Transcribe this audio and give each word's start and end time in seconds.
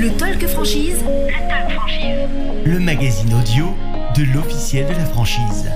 Le 0.00 0.16
Talk 0.16 0.46
Franchise. 0.46 1.02
Le 1.02 1.48
Talk 1.48 1.72
Franchise. 1.72 2.28
Le 2.64 2.78
magazine 2.78 3.34
audio 3.34 3.66
de 4.16 4.32
l'officiel 4.32 4.86
de 4.86 4.92
la 4.92 5.04
franchise. 5.04 5.68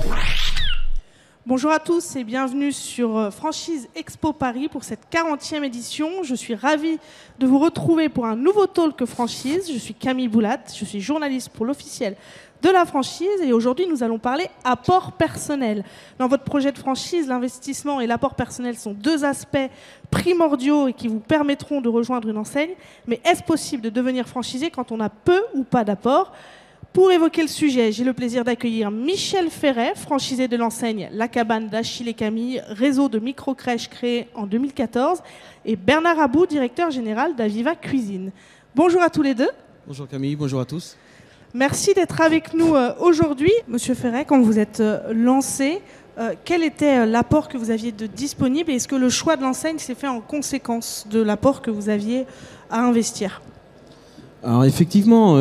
Bonjour 1.45 1.71
à 1.71 1.79
tous 1.79 2.15
et 2.15 2.23
bienvenue 2.23 2.71
sur 2.71 3.17
euh, 3.17 3.31
Franchise 3.31 3.89
Expo 3.97 4.31
Paris 4.31 4.69
pour 4.69 4.85
cette 4.85 5.11
40e 5.11 5.65
édition. 5.65 6.23
Je 6.23 6.35
suis 6.35 6.55
ravie 6.55 6.99
de 7.39 7.45
vous 7.45 7.59
retrouver 7.59 8.07
pour 8.07 8.25
un 8.25 8.37
nouveau 8.37 8.65
talk 8.65 9.03
franchise. 9.03 9.69
Je 9.69 9.77
suis 9.77 9.93
Camille 9.93 10.29
Boulat, 10.29 10.61
je 10.73 10.85
suis 10.85 11.01
journaliste 11.01 11.49
pour 11.49 11.65
l'officiel 11.65 12.15
de 12.63 12.69
la 12.69 12.85
franchise 12.85 13.41
et 13.43 13.51
aujourd'hui 13.51 13.85
nous 13.87 14.03
allons 14.03 14.17
parler 14.17 14.47
apport 14.63 15.11
personnel. 15.11 15.83
Dans 16.17 16.27
votre 16.27 16.45
projet 16.45 16.71
de 16.71 16.77
franchise, 16.77 17.27
l'investissement 17.27 17.99
et 17.99 18.07
l'apport 18.07 18.35
personnel 18.35 18.77
sont 18.77 18.93
deux 18.93 19.25
aspects 19.25 19.69
primordiaux 20.09 20.87
et 20.87 20.93
qui 20.93 21.09
vous 21.09 21.19
permettront 21.19 21.81
de 21.81 21.89
rejoindre 21.89 22.29
une 22.29 22.37
enseigne. 22.37 22.71
Mais 23.05 23.19
est-ce 23.25 23.43
possible 23.43 23.83
de 23.83 23.89
devenir 23.89 24.27
franchisé 24.27 24.71
quand 24.71 24.91
on 24.93 25.01
a 25.01 25.09
peu 25.09 25.43
ou 25.53 25.63
pas 25.63 25.83
d'apport? 25.83 26.31
Pour 26.93 27.11
évoquer 27.11 27.41
le 27.41 27.47
sujet, 27.47 27.91
j'ai 27.91 28.03
le 28.03 28.13
plaisir 28.13 28.43
d'accueillir 28.43 28.91
Michel 28.91 29.49
Ferret, 29.49 29.93
franchisé 29.95 30.47
de 30.47 30.55
l'enseigne 30.55 31.09
La 31.11 31.27
Cabane 31.27 31.67
d'Achille 31.67 32.07
et 32.07 32.13
Camille, 32.13 32.61
réseau 32.67 33.09
de 33.09 33.17
micro-crèches 33.17 33.89
créé 33.89 34.27
en 34.35 34.45
2014, 34.45 35.23
et 35.65 35.75
Bernard 35.75 36.19
Abou, 36.19 36.45
directeur 36.45 36.91
général 36.91 37.35
d'Aviva 37.35 37.75
Cuisine. 37.75 38.31
Bonjour 38.75 39.01
à 39.01 39.09
tous 39.09 39.23
les 39.23 39.33
deux. 39.33 39.49
Bonjour 39.87 40.07
Camille, 40.07 40.35
bonjour 40.35 40.61
à 40.61 40.65
tous. 40.65 40.95
Merci 41.55 41.93
d'être 41.93 42.19
avec 42.19 42.55
nous 42.55 42.73
euh, 42.73 42.93
aujourd'hui. 42.99 43.51
Monsieur 43.67 43.93
Ferret, 43.93 44.25
quand 44.27 44.41
vous 44.41 44.57
êtes 44.57 44.79
euh, 44.79 45.13
lancé, 45.13 45.81
euh, 46.17 46.33
quel 46.45 46.63
était 46.63 47.05
l'apport 47.05 47.47
que 47.47 47.59
vous 47.59 47.69
aviez 47.69 47.91
de 47.91 48.07
disponible 48.07 48.71
et 48.71 48.75
est-ce 48.75 48.87
que 48.87 48.95
le 48.95 49.09
choix 49.09 49.35
de 49.37 49.43
l'enseigne 49.43 49.77
s'est 49.77 49.93
fait 49.93 50.07
en 50.07 50.19
conséquence 50.19 51.05
de 51.11 51.21
l'apport 51.21 51.61
que 51.61 51.69
vous 51.69 51.89
aviez 51.89 52.25
à 52.71 52.79
investir? 52.81 53.43
Alors 54.43 54.65
effectivement, 54.65 55.39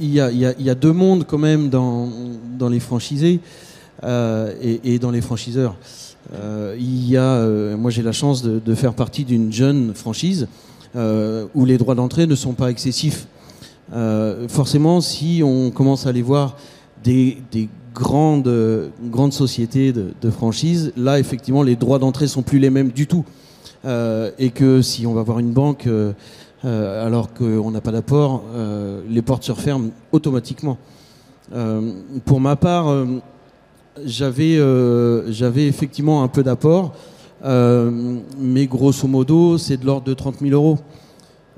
il 0.00 0.08
y, 0.08 0.20
a, 0.20 0.74
deux 0.76 0.92
mondes 0.92 1.26
quand 1.26 1.38
même 1.38 1.68
dans, 1.68 2.08
les 2.70 2.80
franchisés 2.80 3.40
et, 4.02 4.98
dans 4.98 5.10
les 5.10 5.20
franchiseurs. 5.20 5.76
Il 6.32 7.08
y 7.10 7.16
a, 7.18 7.46
moi 7.76 7.90
j'ai 7.90 8.02
la 8.02 8.12
chance 8.12 8.42
de, 8.42 8.74
faire 8.74 8.94
partie 8.94 9.24
d'une 9.24 9.52
jeune 9.52 9.92
franchise 9.92 10.48
où 10.94 11.64
les 11.66 11.76
droits 11.76 11.94
d'entrée 11.94 12.26
ne 12.26 12.34
sont 12.34 12.54
pas 12.54 12.70
excessifs. 12.70 13.26
Forcément, 14.48 15.00
si 15.00 15.42
on 15.44 15.70
commence 15.70 16.06
à 16.06 16.10
aller 16.10 16.22
voir 16.22 16.56
des, 17.04 17.38
grandes, 17.94 18.90
grandes 19.04 19.32
sociétés 19.32 19.92
de, 19.92 20.30
franchise, 20.30 20.92
là 20.96 21.18
effectivement 21.18 21.62
les 21.62 21.76
droits 21.76 21.98
d'entrée 21.98 22.26
sont 22.26 22.42
plus 22.42 22.58
les 22.58 22.70
mêmes 22.70 22.90
du 22.90 23.06
tout. 23.06 23.24
et 23.84 24.50
que 24.50 24.82
si 24.82 25.06
on 25.06 25.12
va 25.12 25.22
voir 25.22 25.38
une 25.40 25.52
banque 25.52 25.88
euh, 26.64 27.04
alors 27.04 27.34
qu'on 27.34 27.72
n'a 27.72 27.80
pas 27.80 27.90
d'apport, 27.90 28.44
euh, 28.54 29.00
les 29.08 29.22
portes 29.22 29.42
se 29.42 29.50
referment 29.50 29.90
automatiquement. 30.12 30.78
Euh, 31.52 31.92
pour 32.24 32.40
ma 32.40 32.54
part, 32.54 32.86
j'avais 34.04 34.58
j'avais 35.28 35.66
effectivement 35.66 36.22
un 36.22 36.28
peu 36.28 36.42
d'apport, 36.42 36.94
mais 37.44 38.66
grosso 38.66 39.08
modo, 39.08 39.58
c'est 39.58 39.76
de 39.76 39.86
l'ordre 39.86 40.06
de 40.06 40.14
30 40.14 40.36
000 40.40 40.52
euros. 40.52 40.78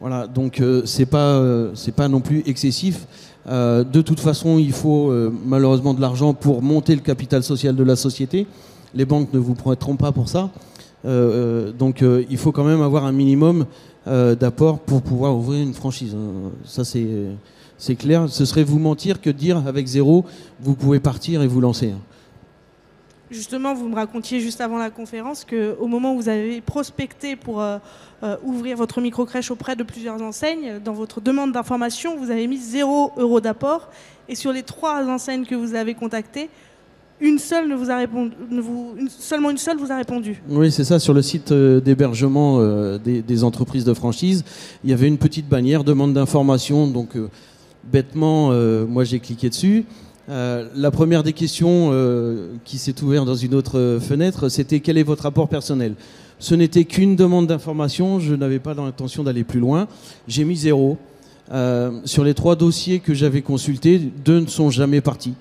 Voilà, 0.05 0.27
donc 0.27 0.63
c'est 0.85 1.07
pas 1.07 1.43
c'est 1.75 1.95
pas 1.95 2.09
non 2.09 2.21
plus 2.21 2.43
excessif. 2.45 3.07
de 3.47 4.03
toute 4.03 4.21
façon, 4.21 4.59
il 4.59 4.73
faut 4.73 5.11
malheureusement 5.47 5.95
de 5.95 6.03
l'argent 6.03 6.35
pour 6.35 6.61
monter 6.61 6.95
le 6.95 7.01
capital 7.01 7.43
social 7.43 7.75
de 7.75 7.83
la 7.83 7.97
société. 7.97 8.47
Les 8.95 9.07
banques 9.07 9.33
ne 9.33 9.39
vous 9.39 9.55
prêteront 9.55 9.97
pas 9.97 10.13
pour 10.13 10.29
ça. 10.29 10.51
donc 11.05 12.05
il 12.29 12.37
faut 12.37 12.53
quand 12.53 12.65
même 12.65 12.83
avoir 12.83 13.07
un 13.07 13.13
minimum 13.13 13.65
euh, 14.07 14.35
d'apport 14.35 14.81
pour 14.81 15.01
pouvoir 15.01 15.35
ouvrir 15.35 15.63
une 15.63 15.73
franchise. 15.73 16.15
Hein. 16.15 16.51
Ça, 16.67 16.85
c'est 16.85 17.97
clair. 17.97 18.29
Ce 18.29 18.45
serait 18.45 18.63
vous 18.63 18.79
mentir 18.79 19.23
que 19.23 19.31
dire 19.31 19.63
avec 19.67 19.87
zéro, 19.87 20.27
vous 20.61 20.75
pouvez 20.75 21.01
partir 21.01 21.41
et 21.41 21.47
vous 21.47 21.63
lancer. 21.63 21.95
Justement, 23.35 23.75
vous 23.75 23.89
me 23.89 23.97
racontiez 23.97 24.39
juste 24.39 24.61
avant 24.61 24.79
la 24.79 24.91
conférence 24.91 25.45
qu'au 25.45 25.89
moment 25.89 26.15
où 26.15 26.19
vous 26.19 26.29
avez 26.29 26.61
prospecté 26.61 27.35
pour 27.35 27.61
euh, 27.61 27.79
euh, 28.23 28.37
ouvrir 28.45 28.77
votre 28.77 29.01
micro-crèche 29.01 29.51
auprès 29.51 29.75
de 29.75 29.83
plusieurs 29.83 30.23
enseignes, 30.23 30.79
dans 30.85 30.93
votre 30.93 31.21
demande 31.21 31.51
d'information, 31.51 32.17
vous 32.17 32.31
avez 32.31 32.47
mis 32.47 32.59
zéro 32.59 33.11
euro 33.17 33.41
d'apport. 33.41 33.91
Et 34.29 34.37
sur 34.37 34.53
les 34.53 34.63
trois 34.63 35.05
enseignes 35.09 35.47
que 35.47 35.57
vous 35.57 35.75
avez 35.75 35.95
contactées, 35.95 36.49
une 37.21 37.41
seule 37.41 37.69
ne 37.69 37.75
vous 37.75 37.91
a 37.91 37.97
répondu, 37.97 38.35
seulement 39.09 39.51
une 39.51 39.59
seule 39.59 39.79
vous 39.79 39.91
a 39.91 39.97
répondu. 39.97 40.41
Oui, 40.49 40.71
c'est 40.71 40.85
ça. 40.85 41.01
Sur 41.01 41.13
le 41.13 41.23
site 41.23 41.51
euh, 41.51 41.81
d'hébergement 41.81 42.61
des, 42.99 43.45
entreprises 43.45 43.85
de 43.85 43.95
franchise, 43.95 44.45
il 44.85 44.91
y 44.91 44.93
avait 44.93 45.09
une 45.09 45.19
petite 45.19 45.49
bannière 45.49 45.83
demande 45.83 46.13
d'information. 46.13 46.87
Donc, 46.87 47.17
bêtement, 47.83 48.53
moi 48.87 49.03
j'ai 49.03 49.19
cliqué 49.19 49.49
dessus. 49.49 49.87
La 50.29 50.91
première 50.91 51.23
des 51.23 51.33
questions 51.33 51.93
qui 52.65 52.79
s'est 52.79 53.03
ouverte 53.03 53.27
dans 53.27 53.35
une 53.35 53.55
autre 53.55 53.99
fenêtre, 54.01 54.49
c'était 54.49 54.81
quel 54.81 54.97
est 54.99 55.03
votre 55.03 55.25
rapport 55.25 55.49
personnel? 55.49 55.95
Ce 56.39 56.55
n'était 56.55 56.85
qu'une 56.85 57.15
demande 57.17 57.47
d'information. 57.47 58.21
Je 58.21 58.35
n'avais 58.35 58.59
pas 58.59 58.75
l'intention 58.75 59.23
d'aller 59.23 59.45
plus 59.45 59.61
loin. 59.61 59.87
J'ai 60.27 60.45
mis 60.45 60.57
zéro. 60.57 60.97
sur 62.05 62.25
les 62.25 62.35
trois 62.35 62.57
dossiers 62.57 63.01
que 63.01 63.15
j'avais 63.15 63.43
consultés, 63.43 63.99
deux 63.99 64.41
ne 64.41 64.47
sont 64.47 64.71
jamais 64.71 65.01
partis. 65.01 65.35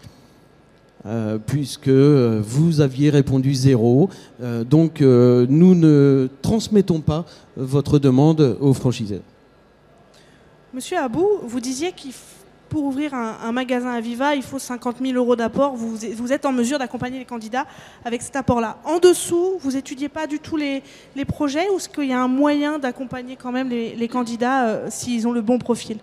Euh, 1.05 1.37
puisque 1.37 1.89
euh, 1.89 2.41
vous 2.41 2.79
aviez 2.79 3.09
répondu 3.09 3.53
zéro. 3.53 4.09
Euh, 4.41 4.63
donc 4.63 5.01
nous 5.01 5.75
ne 5.75 6.29
transmettons 6.41 7.01
pas 7.01 7.25
votre 7.57 7.99
demande 7.99 8.57
aux 8.61 8.73
franchiseurs. 8.73 9.21
Monsieur 10.73 10.97
Abou, 10.97 11.27
vous 11.45 11.59
disiez 11.59 11.91
qu'il 11.91 12.11
pour 12.73 12.85
ouvrir 12.85 13.13
un, 13.13 13.51
magasin 13.51 13.91
à 13.91 14.01
Viva, 14.01 14.33
il 14.33 14.41
faut 14.41 14.57
50 14.57 14.95
000 14.99 15.13
euros 15.13 15.35
d'apport. 15.35 15.75
Vous, 15.75 16.33
êtes 16.33 16.43
en 16.43 16.51
mesure 16.51 16.79
d'accompagner 16.79 17.19
les 17.19 17.25
candidats 17.25 17.67
avec 18.03 18.23
cet 18.23 18.35
apport-là. 18.35 18.79
En 18.83 18.97
dessous, 18.97 19.59
vous 19.59 19.77
étudiez 19.77 20.09
pas 20.09 20.25
du 20.25 20.39
tout 20.39 20.57
les, 20.57 20.81
projets 21.27 21.69
ou 21.69 21.77
est-ce 21.77 21.87
qu'il 21.87 22.05
y 22.05 22.13
a 22.13 22.19
un 22.19 22.27
moyen 22.27 22.79
d'accompagner 22.79 23.35
quand 23.35 23.51
même 23.51 23.69
les, 23.69 24.07
candidats 24.07 24.89
s'ils 24.89 25.27
ont 25.27 25.31
le 25.31 25.41
bon 25.41 25.59
profil? 25.59 25.99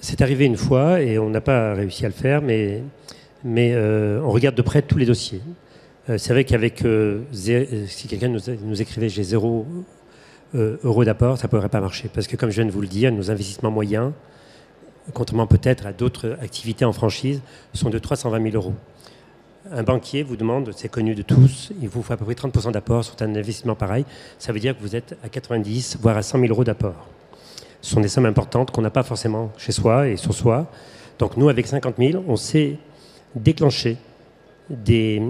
C'est 0.00 0.20
arrivé 0.22 0.44
une 0.44 0.56
fois 0.56 1.00
et 1.00 1.20
on 1.20 1.30
n'a 1.30 1.40
pas 1.40 1.74
réussi 1.74 2.04
à 2.04 2.08
le 2.08 2.14
faire, 2.14 2.42
mais, 2.42 2.82
euh, 3.46 4.20
on 4.24 4.30
regarde 4.32 4.56
de 4.56 4.62
près 4.62 4.82
tous 4.82 4.98
les 4.98 5.06
dossiers. 5.06 5.40
Euh, 6.10 6.18
c'est 6.18 6.32
vrai 6.32 6.42
qu'avec 6.42 6.84
euh, 6.84 7.20
si 7.30 8.08
quelqu'un 8.08 8.26
nous, 8.26 8.82
écrivait 8.82 9.08
j'ai 9.08 9.22
zéro 9.22 9.66
euro 10.54 11.04
d'apport, 11.04 11.38
ça 11.38 11.46
ne 11.46 11.50
pourrait 11.50 11.68
pas 11.68 11.80
marcher. 11.80 12.08
Parce 12.12 12.26
que 12.26 12.36
comme 12.36 12.50
je 12.50 12.56
viens 12.56 12.66
de 12.66 12.70
vous 12.70 12.80
le 12.80 12.88
dire, 12.88 13.12
nos 13.12 13.30
investissements 13.30 13.70
moyens, 13.70 14.12
contrairement 15.14 15.46
peut-être 15.46 15.86
à 15.86 15.92
d'autres 15.92 16.36
activités 16.40 16.84
en 16.84 16.92
franchise, 16.92 17.40
sont 17.74 17.90
de 17.90 17.98
320 17.98 18.50
000 18.50 18.56
euros. 18.56 18.74
Un 19.70 19.84
banquier 19.84 20.22
vous 20.22 20.36
demande, 20.36 20.72
c'est 20.74 20.88
connu 20.88 21.14
de 21.14 21.22
tous, 21.22 21.72
il 21.80 21.88
vous 21.88 22.02
faut 22.02 22.12
à 22.12 22.16
peu 22.16 22.24
près 22.24 22.34
30% 22.34 22.72
d'apport 22.72 23.04
sur 23.04 23.14
un 23.20 23.34
investissement 23.34 23.74
pareil. 23.74 24.04
Ça 24.38 24.52
veut 24.52 24.58
dire 24.58 24.76
que 24.76 24.82
vous 24.82 24.96
êtes 24.96 25.16
à 25.24 25.28
90, 25.28 25.98
voire 26.00 26.16
à 26.16 26.22
100 26.22 26.40
000 26.40 26.50
euros 26.50 26.64
d'apport. 26.64 27.06
Ce 27.80 27.92
sont 27.92 28.00
des 28.00 28.08
sommes 28.08 28.26
importantes 28.26 28.70
qu'on 28.70 28.82
n'a 28.82 28.90
pas 28.90 29.02
forcément 29.02 29.52
chez 29.58 29.72
soi 29.72 30.08
et 30.08 30.16
sur 30.16 30.34
soi. 30.34 30.66
Donc 31.18 31.36
nous, 31.36 31.48
avec 31.48 31.66
50 31.66 31.94
000, 31.98 32.24
on 32.26 32.36
sait 32.36 32.76
déclencher 33.34 33.96
des, 34.68 35.22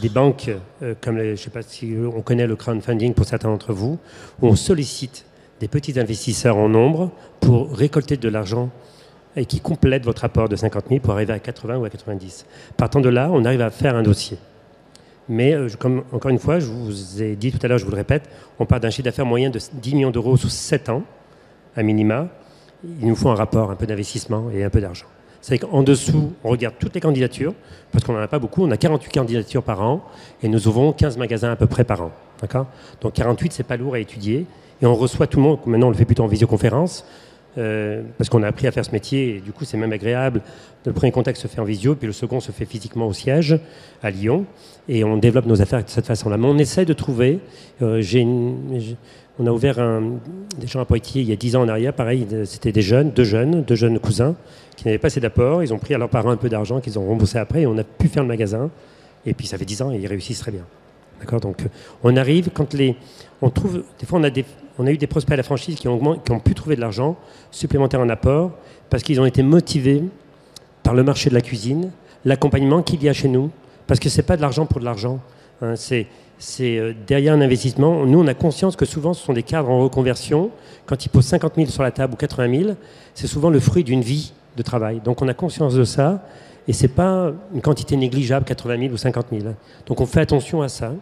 des 0.00 0.08
banques, 0.08 0.50
euh, 0.82 0.94
comme 1.00 1.18
je 1.18 1.30
ne 1.30 1.36
sais 1.36 1.50
pas 1.50 1.62
si 1.62 1.94
on 2.14 2.20
connaît 2.22 2.46
le 2.46 2.56
crowdfunding 2.56 3.14
pour 3.14 3.26
certains 3.26 3.48
d'entre 3.48 3.72
vous, 3.72 3.98
où 4.40 4.48
on 4.48 4.56
sollicite 4.56 5.26
des 5.60 5.68
petits 5.68 5.98
investisseurs 5.98 6.56
en 6.56 6.68
nombre 6.68 7.10
pour 7.40 7.76
récolter 7.76 8.16
de 8.16 8.28
l'argent 8.28 8.70
et 9.36 9.46
qui 9.46 9.60
complètent 9.60 10.04
votre 10.04 10.24
apport 10.24 10.48
de 10.48 10.56
50 10.56 10.86
000 10.88 11.00
pour 11.00 11.12
arriver 11.14 11.32
à 11.32 11.38
80 11.38 11.76
ou 11.78 11.84
à 11.84 11.90
90. 11.90 12.46
Partant 12.76 13.00
de 13.00 13.08
là, 13.08 13.30
on 13.32 13.44
arrive 13.44 13.62
à 13.62 13.70
faire 13.70 13.96
un 13.96 14.02
dossier. 14.02 14.38
Mais 15.28 15.54
euh, 15.54 15.68
comme, 15.78 16.04
encore 16.12 16.30
une 16.30 16.38
fois, 16.38 16.58
je 16.58 16.66
vous 16.66 17.22
ai 17.22 17.36
dit 17.36 17.50
tout 17.50 17.58
à 17.62 17.68
l'heure, 17.68 17.78
je 17.78 17.84
vous 17.84 17.90
le 17.90 17.96
répète, 17.96 18.28
on 18.58 18.66
part 18.66 18.80
d'un 18.80 18.90
chiffre 18.90 19.04
d'affaires 19.04 19.26
moyen 19.26 19.50
de 19.50 19.58
10 19.72 19.94
millions 19.94 20.10
d'euros 20.10 20.36
sous 20.36 20.48
7 20.48 20.88
ans 20.88 21.02
à 21.76 21.82
minima, 21.82 22.28
il 23.00 23.08
nous 23.08 23.16
faut 23.16 23.30
un 23.30 23.34
rapport, 23.34 23.70
un 23.70 23.76
peu 23.76 23.86
d'investissement 23.86 24.50
et 24.50 24.62
un 24.62 24.70
peu 24.70 24.80
d'argent. 24.80 25.06
C'est 25.46 25.58
qu'en 25.58 25.82
dessous, 25.82 26.32
on 26.42 26.48
regarde 26.48 26.76
toutes 26.78 26.94
les 26.94 27.02
candidatures, 27.02 27.52
parce 27.92 28.02
qu'on 28.02 28.14
n'en 28.14 28.20
a 28.20 28.28
pas 28.28 28.38
beaucoup, 28.38 28.64
on 28.64 28.70
a 28.70 28.78
48 28.78 29.12
candidatures 29.12 29.62
par 29.62 29.82
an, 29.82 30.02
et 30.42 30.48
nous 30.48 30.68
ouvrons 30.68 30.94
15 30.94 31.18
magasins 31.18 31.52
à 31.52 31.56
peu 31.56 31.66
près 31.66 31.84
par 31.84 32.00
an. 32.00 32.12
D'accord? 32.40 32.66
Donc 33.02 33.12
48, 33.12 33.52
c'est 33.52 33.62
pas 33.62 33.76
lourd 33.76 33.92
à 33.92 33.98
étudier, 33.98 34.46
et 34.80 34.86
on 34.86 34.94
reçoit 34.94 35.26
tout 35.26 35.36
le 35.36 35.42
monde, 35.42 35.58
maintenant 35.66 35.88
on 35.88 35.90
le 35.90 35.96
fait 35.96 36.06
plutôt 36.06 36.22
en 36.22 36.28
visioconférence, 36.28 37.04
euh, 37.58 38.00
parce 38.16 38.30
qu'on 38.30 38.42
a 38.42 38.48
appris 38.48 38.66
à 38.68 38.72
faire 38.72 38.86
ce 38.86 38.90
métier, 38.92 39.36
et 39.36 39.40
du 39.40 39.52
coup 39.52 39.66
c'est 39.66 39.76
même 39.76 39.92
agréable. 39.92 40.40
Le 40.86 40.94
premier 40.94 41.12
contact 41.12 41.38
se 41.38 41.46
fait 41.46 41.60
en 41.60 41.64
visio, 41.64 41.94
puis 41.94 42.06
le 42.06 42.14
second 42.14 42.40
se 42.40 42.50
fait 42.50 42.64
physiquement 42.64 43.06
au 43.06 43.12
siège, 43.12 43.60
à 44.02 44.10
Lyon, 44.10 44.46
et 44.88 45.04
on 45.04 45.18
développe 45.18 45.44
nos 45.44 45.60
affaires 45.60 45.84
de 45.84 45.90
cette 45.90 46.06
façon-là. 46.06 46.38
Mais 46.38 46.46
on 46.46 46.56
essaie 46.56 46.86
de 46.86 46.94
trouver, 46.94 47.40
euh, 47.82 48.00
j'ai 48.00 48.20
une, 48.20 48.96
on 49.38 49.46
a 49.46 49.50
ouvert 49.50 49.76
des 50.58 50.66
gens 50.66 50.80
à 50.80 50.84
Poitiers 50.84 51.22
il 51.22 51.28
y 51.28 51.32
a 51.32 51.36
10 51.36 51.56
ans 51.56 51.62
en 51.62 51.68
arrière. 51.68 51.92
Pareil, 51.92 52.26
c'était 52.44 52.72
des 52.72 52.82
jeunes, 52.82 53.10
deux 53.10 53.24
jeunes, 53.24 53.62
deux 53.62 53.74
jeunes 53.74 53.98
cousins 53.98 54.36
qui 54.76 54.86
n'avaient 54.86 54.98
pas 54.98 55.08
assez 55.08 55.20
d'apport. 55.20 55.62
Ils 55.62 55.74
ont 55.74 55.78
pris 55.78 55.94
à 55.94 55.98
leurs 55.98 56.08
parents 56.08 56.30
un 56.30 56.36
peu 56.36 56.48
d'argent 56.48 56.80
qu'ils 56.80 56.98
ont 56.98 57.06
remboursé 57.06 57.38
après 57.38 57.62
et 57.62 57.66
on 57.66 57.76
a 57.76 57.84
pu 57.84 58.08
faire 58.08 58.22
le 58.22 58.28
magasin. 58.28 58.70
Et 59.26 59.34
puis 59.34 59.46
ça 59.46 59.58
fait 59.58 59.64
10 59.64 59.82
ans 59.82 59.92
et 59.92 59.96
ils 59.96 60.06
réussissent 60.06 60.38
très 60.38 60.52
bien. 60.52 60.64
D'accord? 61.20 61.40
Donc 61.40 61.64
on 62.02 62.16
arrive 62.16 62.50
quand 62.52 62.74
les. 62.74 62.96
On 63.42 63.50
trouve. 63.50 63.82
Des 63.98 64.06
fois, 64.06 64.20
on 64.20 64.86
a 64.86 64.90
eu 64.90 64.98
des 64.98 65.06
prospects 65.06 65.32
à 65.32 65.36
la 65.36 65.42
franchise 65.42 65.76
qui 65.76 65.88
ont, 65.88 66.18
pu 66.44 66.54
trouver 66.54 66.76
de 66.76 66.80
l'argent 66.80 67.16
supplémentaire 67.50 68.00
en 68.00 68.08
apport 68.08 68.52
parce 68.88 69.02
qu'ils 69.02 69.20
ont 69.20 69.26
été 69.26 69.42
motivés 69.42 70.04
par 70.82 70.94
le 70.94 71.02
marché 71.02 71.30
de 71.30 71.34
la 71.34 71.40
cuisine, 71.40 71.90
l'accompagnement 72.24 72.82
qu'il 72.82 73.02
y 73.02 73.08
a 73.08 73.12
chez 73.12 73.28
nous, 73.28 73.50
parce 73.86 73.98
que 73.98 74.08
c'est 74.08 74.22
pas 74.22 74.36
de 74.36 74.42
l'argent 74.42 74.66
pour 74.66 74.80
de 74.80 74.84
l'argent. 74.84 75.20
hein, 75.62 75.74
c'est 75.76 76.06
c'est, 76.38 76.78
euh, 76.78 76.92
derrière 77.06 77.34
un 77.34 77.40
investissement. 77.40 78.06
Nous, 78.06 78.18
on 78.18 78.26
a 78.26 78.34
conscience 78.34 78.76
que 78.76 78.84
souvent, 78.84 79.14
ce 79.14 79.24
sont 79.24 79.32
des 79.32 79.42
cadres 79.42 79.70
en 79.70 79.80
reconversion. 79.82 80.50
Quand 80.86 81.04
ils 81.04 81.08
posent 81.08 81.26
50 81.26 81.54
000 81.56 81.68
sur 81.68 81.82
la 81.82 81.90
table 81.90 82.14
ou 82.14 82.16
80 82.16 82.62
000, 82.62 82.76
c'est 83.14 83.26
souvent 83.26 83.50
le 83.50 83.60
fruit 83.60 83.84
d'une 83.84 84.02
vie 84.02 84.32
de 84.56 84.62
travail. 84.62 85.00
Donc, 85.04 85.22
on 85.22 85.28
a 85.28 85.34
conscience 85.34 85.74
de 85.74 85.84
ça. 85.84 86.22
Et 86.66 86.72
c'est 86.72 86.88
pas 86.88 87.30
une 87.54 87.60
quantité 87.60 87.96
négligeable, 87.96 88.44
80 88.46 88.78
000 88.78 88.92
ou 88.94 88.96
50 88.96 89.26
000. 89.30 89.46
hein. 89.46 89.54
Donc, 89.86 90.00
on 90.00 90.06
fait 90.06 90.20
attention 90.20 90.62
à 90.62 90.68
ça. 90.68 90.92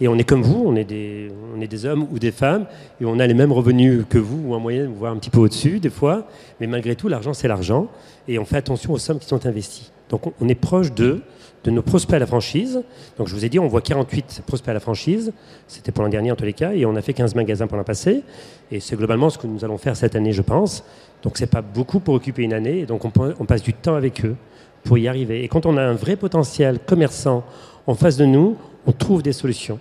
Et 0.00 0.08
on 0.08 0.18
est 0.18 0.24
comme 0.24 0.42
vous, 0.42 0.64
on 0.66 0.74
est, 0.74 0.84
des, 0.84 1.28
on 1.56 1.60
est 1.60 1.68
des 1.68 1.86
hommes 1.86 2.06
ou 2.10 2.18
des 2.18 2.32
femmes, 2.32 2.66
et 3.00 3.04
on 3.04 3.18
a 3.20 3.26
les 3.26 3.34
mêmes 3.34 3.52
revenus 3.52 4.04
que 4.08 4.18
vous, 4.18 4.48
ou 4.48 4.54
en 4.54 4.60
moyenne, 4.60 4.92
voire 4.92 5.12
un 5.12 5.16
petit 5.16 5.30
peu 5.30 5.38
au-dessus, 5.38 5.78
des 5.78 5.90
fois. 5.90 6.26
Mais 6.60 6.66
malgré 6.66 6.96
tout, 6.96 7.08
l'argent, 7.08 7.32
c'est 7.32 7.46
l'argent. 7.46 7.88
Et 8.26 8.38
on 8.38 8.44
fait 8.44 8.56
attention 8.56 8.92
aux 8.92 8.98
sommes 8.98 9.18
qui 9.18 9.26
sont 9.28 9.46
investies. 9.46 9.92
Donc, 10.08 10.22
on, 10.40 10.48
est 10.48 10.56
proche 10.56 10.92
d'eux, 10.92 11.22
de 11.62 11.70
nos 11.70 11.82
prospects 11.82 12.14
à 12.14 12.18
la 12.18 12.26
franchise. 12.26 12.82
Donc, 13.18 13.28
je 13.28 13.34
vous 13.34 13.44
ai 13.44 13.48
dit, 13.48 13.58
on 13.58 13.68
voit 13.68 13.80
48 13.80 14.42
prospects 14.46 14.68
à 14.68 14.74
la 14.74 14.80
franchise. 14.80 15.32
C'était 15.68 15.92
pour 15.92 16.02
l'an 16.02 16.10
dernier, 16.10 16.32
en 16.32 16.36
tous 16.36 16.44
les 16.44 16.52
cas. 16.52 16.72
Et 16.72 16.84
on 16.86 16.96
a 16.96 17.00
fait 17.00 17.14
15 17.14 17.36
magasins 17.36 17.68
pour 17.68 17.76
l'an 17.76 17.84
passé. 17.84 18.22
Et 18.72 18.80
c'est 18.80 18.96
globalement 18.96 19.30
ce 19.30 19.38
que 19.38 19.46
nous 19.46 19.64
allons 19.64 19.78
faire 19.78 19.96
cette 19.96 20.16
année, 20.16 20.32
je 20.32 20.42
pense. 20.42 20.84
Donc, 21.22 21.38
c'est 21.38 21.46
pas 21.46 21.62
beaucoup 21.62 22.00
pour 22.00 22.14
occuper 22.14 22.42
une 22.42 22.52
année. 22.52 22.80
Et 22.80 22.86
donc, 22.86 23.04
on 23.04 23.44
passe 23.44 23.62
du 23.62 23.72
temps 23.72 23.94
avec 23.94 24.24
eux 24.24 24.34
pour 24.82 24.98
y 24.98 25.06
arriver. 25.06 25.44
Et 25.44 25.48
quand 25.48 25.66
on 25.66 25.76
a 25.76 25.82
un 25.82 25.94
vrai 25.94 26.16
potentiel 26.16 26.80
commerçant 26.80 27.44
en 27.86 27.94
face 27.94 28.16
de 28.16 28.24
nous, 28.24 28.56
on 28.86 28.92
trouve 28.92 29.22
des 29.22 29.32
solutions 29.32 29.78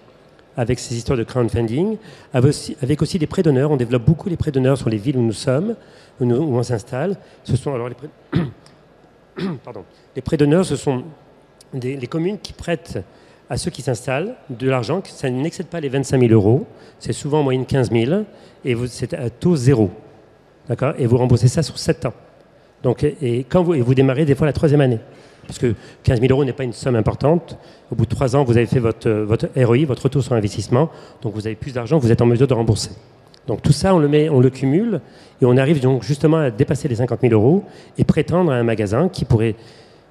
avec 0.55 0.77
ces 0.79 0.95
histoires 0.95 1.17
de 1.17 1.23
crowdfunding, 1.23 1.97
avec 2.33 3.01
aussi, 3.01 3.17
des 3.17 3.27
prêts 3.27 3.41
d'honneur. 3.41 3.71
On 3.71 3.77
développe 3.77 4.05
beaucoup 4.05 4.29
les 4.29 4.37
prêts 4.37 4.51
d'honneur 4.51 4.77
sur 4.77 4.87
les 4.89 4.97
villes 4.97 5.17
où 5.17 5.21
nous 5.23 5.33
sommes, 5.33 5.75
où, 6.19 6.25
nous- 6.25 6.37
où 6.37 6.55
on 6.57 6.63
s'installe. 6.63 7.17
Ce 7.43 7.55
sont 7.57 7.73
alors 7.73 7.89
les 7.89 7.95
prêts, 7.95 8.09
Pardon. 9.63 9.83
Les 10.15 10.21
prêts 10.21 10.37
d'honneur, 10.37 10.63
ce 10.63 10.75
sont 10.75 11.03
des, 11.73 11.95
les 11.97 12.07
communes 12.07 12.37
qui 12.37 12.53
prêtent 12.53 12.99
à 13.49 13.57
ceux 13.57 13.71
qui 13.71 13.81
s'installent 13.81 14.35
de 14.49 14.69
l'argent, 14.69 15.01
ça 15.05 15.29
n'excède 15.29 15.67
pas 15.67 15.79
les 15.79 15.89
25 15.89 16.19
000 16.19 16.33
euros. 16.33 16.65
C'est 16.99 17.13
souvent 17.13 17.39
en 17.39 17.43
moyenne 17.43 17.65
15 17.65 17.91
000 17.91 18.21
et 18.63 18.75
c'est 18.87 19.13
à 19.13 19.29
taux 19.29 19.55
zéro. 19.55 19.89
D'accord? 20.67 20.93
Et 20.97 21.05
vous 21.07 21.17
remboursez 21.17 21.47
ça 21.47 21.61
sur 21.61 21.77
7 21.77 22.05
ans. 22.05 22.13
Donc, 22.83 23.03
et, 23.03 23.43
quand 23.49 23.63
vous, 23.63 23.73
et 23.73 23.81
vous 23.81 23.93
démarrez 23.95 24.25
des 24.25 24.35
fois 24.35 24.45
la 24.47 24.53
troisième 24.53 24.81
année. 24.81 24.99
Parce 25.47 25.59
que 25.59 25.75
15 26.03 26.19
000 26.21 26.31
euros 26.31 26.45
n'est 26.45 26.53
pas 26.53 26.63
une 26.63 26.73
somme 26.73 26.95
importante. 26.95 27.57
Au 27.91 27.95
bout 27.95 28.05
de 28.05 28.09
trois 28.09 28.35
ans, 28.35 28.43
vous 28.43 28.57
avez 28.57 28.65
fait 28.65 28.79
votre, 28.79 29.07
euh, 29.09 29.25
votre 29.25 29.47
ROI, 29.55 29.85
votre 29.85 30.03
retour 30.03 30.23
sur 30.23 30.33
investissement. 30.33 30.89
Donc 31.21 31.33
vous 31.33 31.45
avez 31.47 31.55
plus 31.55 31.73
d'argent, 31.73 31.97
vous 31.99 32.11
êtes 32.11 32.21
en 32.21 32.25
mesure 32.25 32.47
de 32.47 32.53
rembourser. 32.53 32.91
Donc 33.47 33.61
tout 33.61 33.73
ça, 33.73 33.93
on 33.93 33.99
le, 33.99 34.07
met, 34.07 34.29
on 34.29 34.39
le 34.39 34.49
cumule 34.49 35.01
et 35.41 35.45
on 35.45 35.57
arrive 35.57 35.81
donc 35.81 36.03
justement 36.03 36.37
à 36.37 36.49
dépasser 36.51 36.87
les 36.87 36.95
50 36.95 37.19
000 37.21 37.33
euros 37.33 37.65
et 37.97 38.05
prétendre 38.05 38.51
à 38.51 38.55
un 38.55 38.63
magasin 38.63 39.09
qui 39.09 39.25
pourrait 39.25 39.55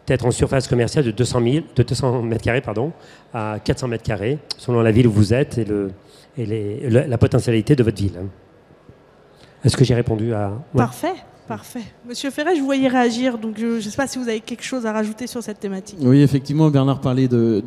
être 0.08 0.26
en 0.26 0.30
surface 0.30 0.68
commerciale 0.68 1.04
de 1.04 1.10
200, 1.12 1.40
000, 1.42 1.64
de 1.74 1.82
200 1.82 2.22
mètres 2.22 2.42
carrés 2.42 2.60
pardon, 2.60 2.92
à 3.32 3.56
400 3.64 3.88
mètres 3.88 4.04
carrés, 4.04 4.38
selon 4.58 4.82
la 4.82 4.90
ville 4.90 5.06
où 5.06 5.12
vous 5.12 5.32
êtes 5.32 5.56
et, 5.58 5.64
le, 5.64 5.92
et 6.36 6.44
les- 6.44 6.90
la, 6.90 7.18
potentialité 7.18 7.74
de 7.74 7.82
votre 7.82 7.96
ville. 7.96 8.20
Est-ce 9.64 9.76
que 9.76 9.84
j'ai 9.84 9.94
répondu 9.94 10.34
à... 10.34 10.52
Parfait, 10.76 11.14
parfait. 11.46 11.82
Monsieur 12.08 12.30
Ferret, 12.30 12.54
je 12.54 12.60
vous 12.60 12.66
voyais 12.66 12.88
réagir, 12.88 13.38
donc 13.38 13.56
je 13.58 13.66
ne 13.66 13.80
sais 13.80 13.96
pas 13.96 14.06
si 14.06 14.18
vous 14.18 14.28
avez 14.28 14.40
quelque 14.40 14.62
chose 14.62 14.86
à 14.86 14.92
rajouter 14.92 15.26
sur 15.26 15.42
cette 15.42 15.60
thématique. 15.60 15.98
Oui, 16.00 16.22
effectivement, 16.22 16.70
Bernard 16.70 17.00
parlait 17.00 17.28
de, 17.28 17.62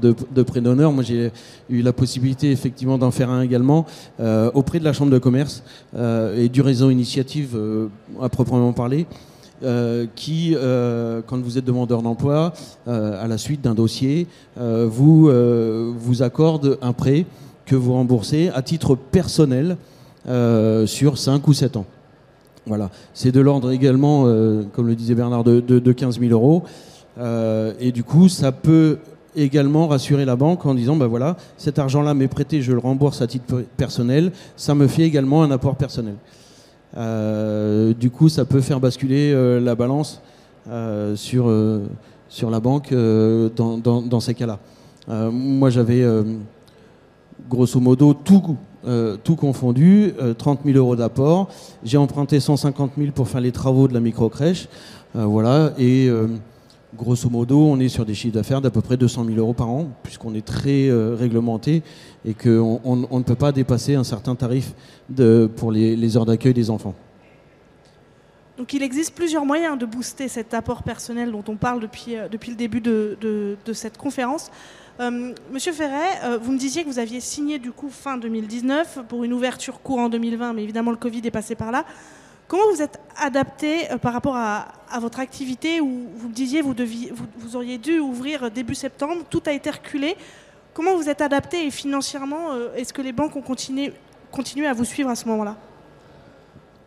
prêt 0.46 0.62
d'honneur. 0.62 0.92
Moi, 0.92 1.04
j'ai 1.04 1.32
eu 1.70 1.82
la 1.82 1.94
possibilité, 1.94 2.52
effectivement, 2.52 2.98
d'en 2.98 3.12
faire 3.12 3.30
un 3.30 3.42
également 3.42 3.86
euh, 4.20 4.50
auprès 4.54 4.80
de 4.80 4.84
la 4.84 4.94
Chambre 4.94 5.12
de 5.12 5.18
commerce 5.18 5.64
euh, 5.96 6.42
et 6.42 6.50
du 6.50 6.62
réseau 6.62 6.90
Initiative, 6.90 7.56
euh, 7.56 7.88
à 8.22 8.30
proprement 8.30 8.74
parler, 8.74 9.06
qui, 10.16 10.56
quand 11.28 11.42
vous 11.42 11.58
êtes 11.58 11.66
demandeur 11.66 12.04
d'emploi, 12.04 12.54
à 12.86 13.28
la 13.28 13.38
suite 13.38 13.62
d'un 13.62 13.74
dossier, 13.74 14.28
vous, 14.58 15.32
vous 15.98 16.22
accorde 16.22 16.78
un 16.84 16.94
prêt 16.94 17.26
que 17.66 17.76
vous 17.76 17.94
remboursez 17.94 18.52
à 18.54 18.62
titre 18.62 18.96
personnel 18.96 19.78
sur 20.86 21.18
5 21.18 21.48
ou 21.48 21.54
7 21.54 21.78
ans. 21.78 21.86
Voilà. 22.68 22.90
C'est 23.14 23.32
de 23.32 23.40
l'ordre 23.40 23.72
également, 23.72 24.24
euh, 24.26 24.64
comme 24.74 24.88
le 24.88 24.96
disait 24.96 25.16
Bernard, 25.16 25.44
de, 25.44 25.60
de, 25.60 25.80
de 25.80 25.92
15 25.92 26.20
000 26.20 26.32
euros. 26.32 26.64
Euh, 27.18 27.74
et 27.80 27.92
du 27.92 28.04
coup, 28.04 28.28
ça 28.28 28.52
peut 28.52 28.98
également 29.36 29.88
rassurer 29.88 30.26
la 30.26 30.36
banque 30.36 30.66
en 30.66 30.74
disant, 30.74 30.96
ben 30.96 31.08
voilà, 31.08 31.38
cet 31.58 31.78
argent-là 31.78 32.14
m'est 32.14 32.28
prêté, 32.28 32.62
je 32.62 32.72
le 32.72 32.80
rembourse 32.80 33.22
à 33.22 33.28
titre 33.28 33.46
pe- 33.46 33.66
personnel, 33.78 34.32
ça 34.56 34.74
me 34.76 34.88
fait 34.88 35.04
également 35.04 35.44
un 35.44 35.52
apport 35.52 35.76
personnel. 35.76 36.16
Euh, 36.98 37.94
du 37.94 38.10
coup, 38.10 38.30
ça 38.30 38.46
peut 38.46 38.62
faire 38.62 38.80
basculer 38.80 39.34
la 39.60 39.76
balance 39.76 40.22
sur, 41.16 41.54
sur 42.30 42.50
la 42.50 42.60
banque 42.60 42.94
dans, 42.94 43.78
dans, 43.78 44.20
ces 44.20 44.34
cas-là. 44.34 44.60
Moi, 45.32 45.70
j'avais 45.70 46.04
grosso 47.50 47.80
modo 47.80 48.14
tout, 48.14 48.58
euh, 48.88 49.18
confondu, 49.38 50.14
euh, 50.22 50.34
30 50.34 50.60
000 50.66 50.78
euros 50.78 50.96
d'apport. 50.96 51.50
J'ai 51.84 51.98
emprunté 51.98 52.40
150 52.40 52.92
000 52.98 53.12
pour 53.12 53.28
faire 53.28 53.42
les 53.42 53.52
travaux 53.52 53.88
de 53.88 53.94
la 53.94 54.00
micro-crèche. 54.00 54.68
Euh, 55.16 55.26
voilà, 55.26 55.74
et 55.78 56.08
euh, 56.10 56.28
grosso 56.96 57.30
modo, 57.30 57.58
on 57.58 57.80
est 57.80 57.88
sur 57.88 58.06
des 58.06 58.14
chiffres 58.14 58.34
d'affaires 58.36 58.62
d'à 58.62 58.70
peu 58.70 58.82
près 58.82 58.98
200 58.98 59.26
000 59.26 59.38
euros 59.38 59.54
par 59.54 59.70
an, 59.70 59.88
puisqu'on 60.04 60.34
est 60.36 60.46
très 60.46 60.90
euh, 60.90 61.16
réglementé 61.16 61.84
et 62.26 62.34
qu'on 62.34 62.82
on, 62.84 63.08
on 63.10 63.20
ne 63.20 63.24
peut 63.24 63.36
pas 63.36 63.52
dépasser 63.52 63.96
un 63.96 64.04
certain 64.04 64.36
tarif 64.36 64.74
pour 65.56 65.72
les 65.72 66.18
heures 66.18 66.26
d'accueil 66.26 66.54
des 66.54 66.70
enfants. 66.70 66.96
Donc 68.58 68.74
il 68.74 68.84
existe 68.84 69.14
plusieurs 69.14 69.46
moyens 69.46 69.78
de 69.78 69.86
booster 69.86 70.30
cet 70.30 70.54
apport 70.54 70.84
personnel 70.84 71.32
dont 71.32 71.44
on 71.48 71.58
parle 71.58 71.82
depuis, 71.82 72.16
euh, 72.16 72.28
le 72.32 72.56
début 72.56 72.80
de, 72.80 73.58
cette 73.74 73.98
conférence. 73.98 74.50
Euh, 75.02 75.34
Monsieur 75.52 75.74
Ferret, 75.74 76.22
euh, 76.24 76.38
vous 76.42 76.54
me 76.54 76.58
disiez 76.58 76.84
que 76.84 76.88
vous 76.88 77.00
aviez 77.00 77.20
signé 77.20 77.60
du 77.60 77.74
coup 77.74 77.90
fin 77.90 78.18
2019 78.18 79.00
pour 79.10 79.26
une 79.26 79.34
ouverture 79.34 79.82
courant 79.82 80.08
2020, 80.08 80.54
mais 80.54 80.64
évidemment 80.64 80.92
le 80.92 80.98
Covid 80.98 81.22
est 81.26 81.32
passé 81.32 81.56
par 81.56 81.72
là. 81.72 81.84
Comment 82.48 82.72
vous 82.72 82.82
êtes 82.82 83.02
adapté 83.18 83.88
par 84.02 84.14
rapport 84.14 84.38
à, 84.38 84.68
votre 85.02 85.20
activité 85.20 85.82
où 85.82 86.08
vous 86.16 86.30
me 86.30 86.34
disiez 86.34 86.62
vous, 86.62 86.76
vous, 87.38 87.56
auriez 87.56 87.78
dû 87.78 88.00
ouvrir 88.00 88.52
début 88.52 88.76
septembre, 88.76 89.24
tout 89.30 89.42
a 89.48 89.52
été 89.52 89.72
reculé. 89.72 90.16
Comment 90.74 90.96
vous 90.96 91.10
êtes 91.10 91.22
adapté 91.22 91.66
et 91.66 91.72
financièrement, 91.72 92.54
est-ce 92.76 92.94
que 92.94 93.02
les 93.02 93.14
banques 93.14 93.36
ont 93.36 93.42
continué, 93.42 93.94
continué 94.32 94.68
à 94.68 94.74
vous 94.74 94.86
suivre 94.86 95.10
à 95.10 95.16
ce 95.16 95.28
moment-là? 95.28 95.58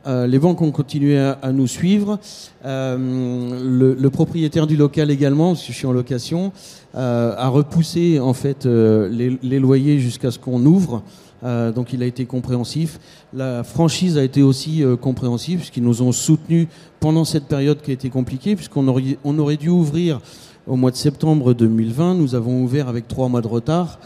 Euh, 0.07 0.27
les 0.27 0.39
banques 0.39 0.63
ont 0.63 0.71
continué 0.71 1.19
à, 1.19 1.53
nous 1.53 1.67
suivre. 1.67 2.19
Euh, 2.65 3.97
le, 3.99 4.11
propriétaire 4.11 4.67
du 4.67 4.77
local 4.77 5.11
également, 5.11 5.53
parce 5.53 5.67
je 5.67 5.73
suis 5.73 5.87
en 5.87 5.93
location, 5.93 6.53
euh, 6.95 7.35
a 7.37 7.49
repoussé 7.49 8.21
en 8.21 8.33
fait 8.33 8.65
les, 8.65 9.59
loyers 9.59 9.99
jusqu'à 9.99 10.31
ce 10.31 10.39
qu'on 10.39 10.65
ouvre. 10.65 11.03
Donc 11.43 11.93
il 11.93 12.03
a 12.03 12.07
été 12.07 12.25
compréhensif. 12.25 12.99
La 13.33 13.63
franchise 13.63 14.19
a 14.19 14.25
été 14.25 14.43
aussi 14.43 14.83
compréhensive 15.01 15.59
puisqu'ils 15.59 15.85
nous 15.85 16.03
ont 16.03 16.11
soutenus 16.11 16.67
pendant 16.99 17.25
cette 17.25 17.45
période 17.45 17.81
qui 17.81 17.93
a 17.93 17.95
été 17.95 18.11
compliquée 18.11 18.57
puisqu'on 18.57 18.89
aurait, 18.89 19.57
dû 19.57 19.69
ouvrir 19.69 20.21
au 20.67 20.75
mois 20.75 20.91
de 20.91 20.97
septembre 20.97 21.55
2020. 21.55 22.15
Nous 22.15 22.35
avons 22.35 22.61
ouvert 22.63 22.89
avec 22.89 23.07
trois 23.07 23.29
mois 23.29 23.41
de 23.41 23.47
retard. 23.47 24.01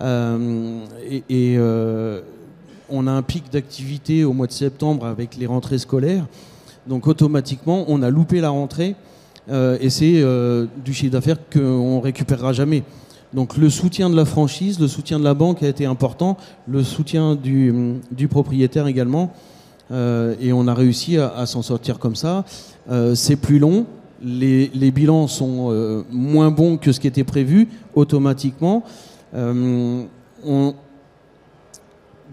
Et 0.00 1.58
on 2.88 3.06
a 3.06 3.10
un 3.10 3.22
pic 3.22 3.44
d'activité 3.52 4.24
au 4.24 4.32
mois 4.32 4.46
de 4.46 4.52
septembre 4.52 5.06
avec 5.06 5.36
les 5.36 5.46
rentrées 5.46 5.78
scolaires. 5.78 6.26
Donc 6.86 7.06
automatiquement, 7.06 7.84
on 7.88 8.02
a 8.02 8.10
loupé 8.10 8.40
la 8.40 8.50
rentrée 8.50 8.94
euh, 9.50 9.78
et 9.80 9.90
c'est 9.90 10.14
euh, 10.16 10.66
du 10.84 10.92
chiffre 10.92 11.12
d'affaires 11.12 11.38
qu'on 11.52 12.00
récupérera 12.00 12.52
jamais. 12.52 12.82
Donc 13.34 13.56
le 13.56 13.70
soutien 13.70 14.08
de 14.08 14.16
la 14.16 14.24
franchise, 14.24 14.78
le 14.78 14.88
soutien 14.88 15.18
de 15.18 15.24
la 15.24 15.34
banque 15.34 15.62
a 15.62 15.68
été 15.68 15.84
important, 15.84 16.36
le 16.68 16.82
soutien 16.82 17.34
du, 17.34 17.98
propriétaire 18.30 18.86
également. 18.86 19.32
Euh, 19.92 20.34
et 20.40 20.52
on 20.52 20.66
a 20.66 20.74
réussi 20.74 21.16
à, 21.18 21.46
s'en 21.46 21.62
sortir 21.62 21.98
comme 21.98 22.16
ça. 22.16 22.44
C'est 23.14 23.36
plus 23.36 23.58
long, 23.58 23.86
les, 24.22 24.90
bilans 24.92 25.26
sont 25.26 26.04
moins 26.10 26.50
bons 26.50 26.76
que 26.76 26.92
ce 26.92 27.00
qui 27.00 27.08
était 27.08 27.24
prévu 27.24 27.68
automatiquement. 27.94 28.84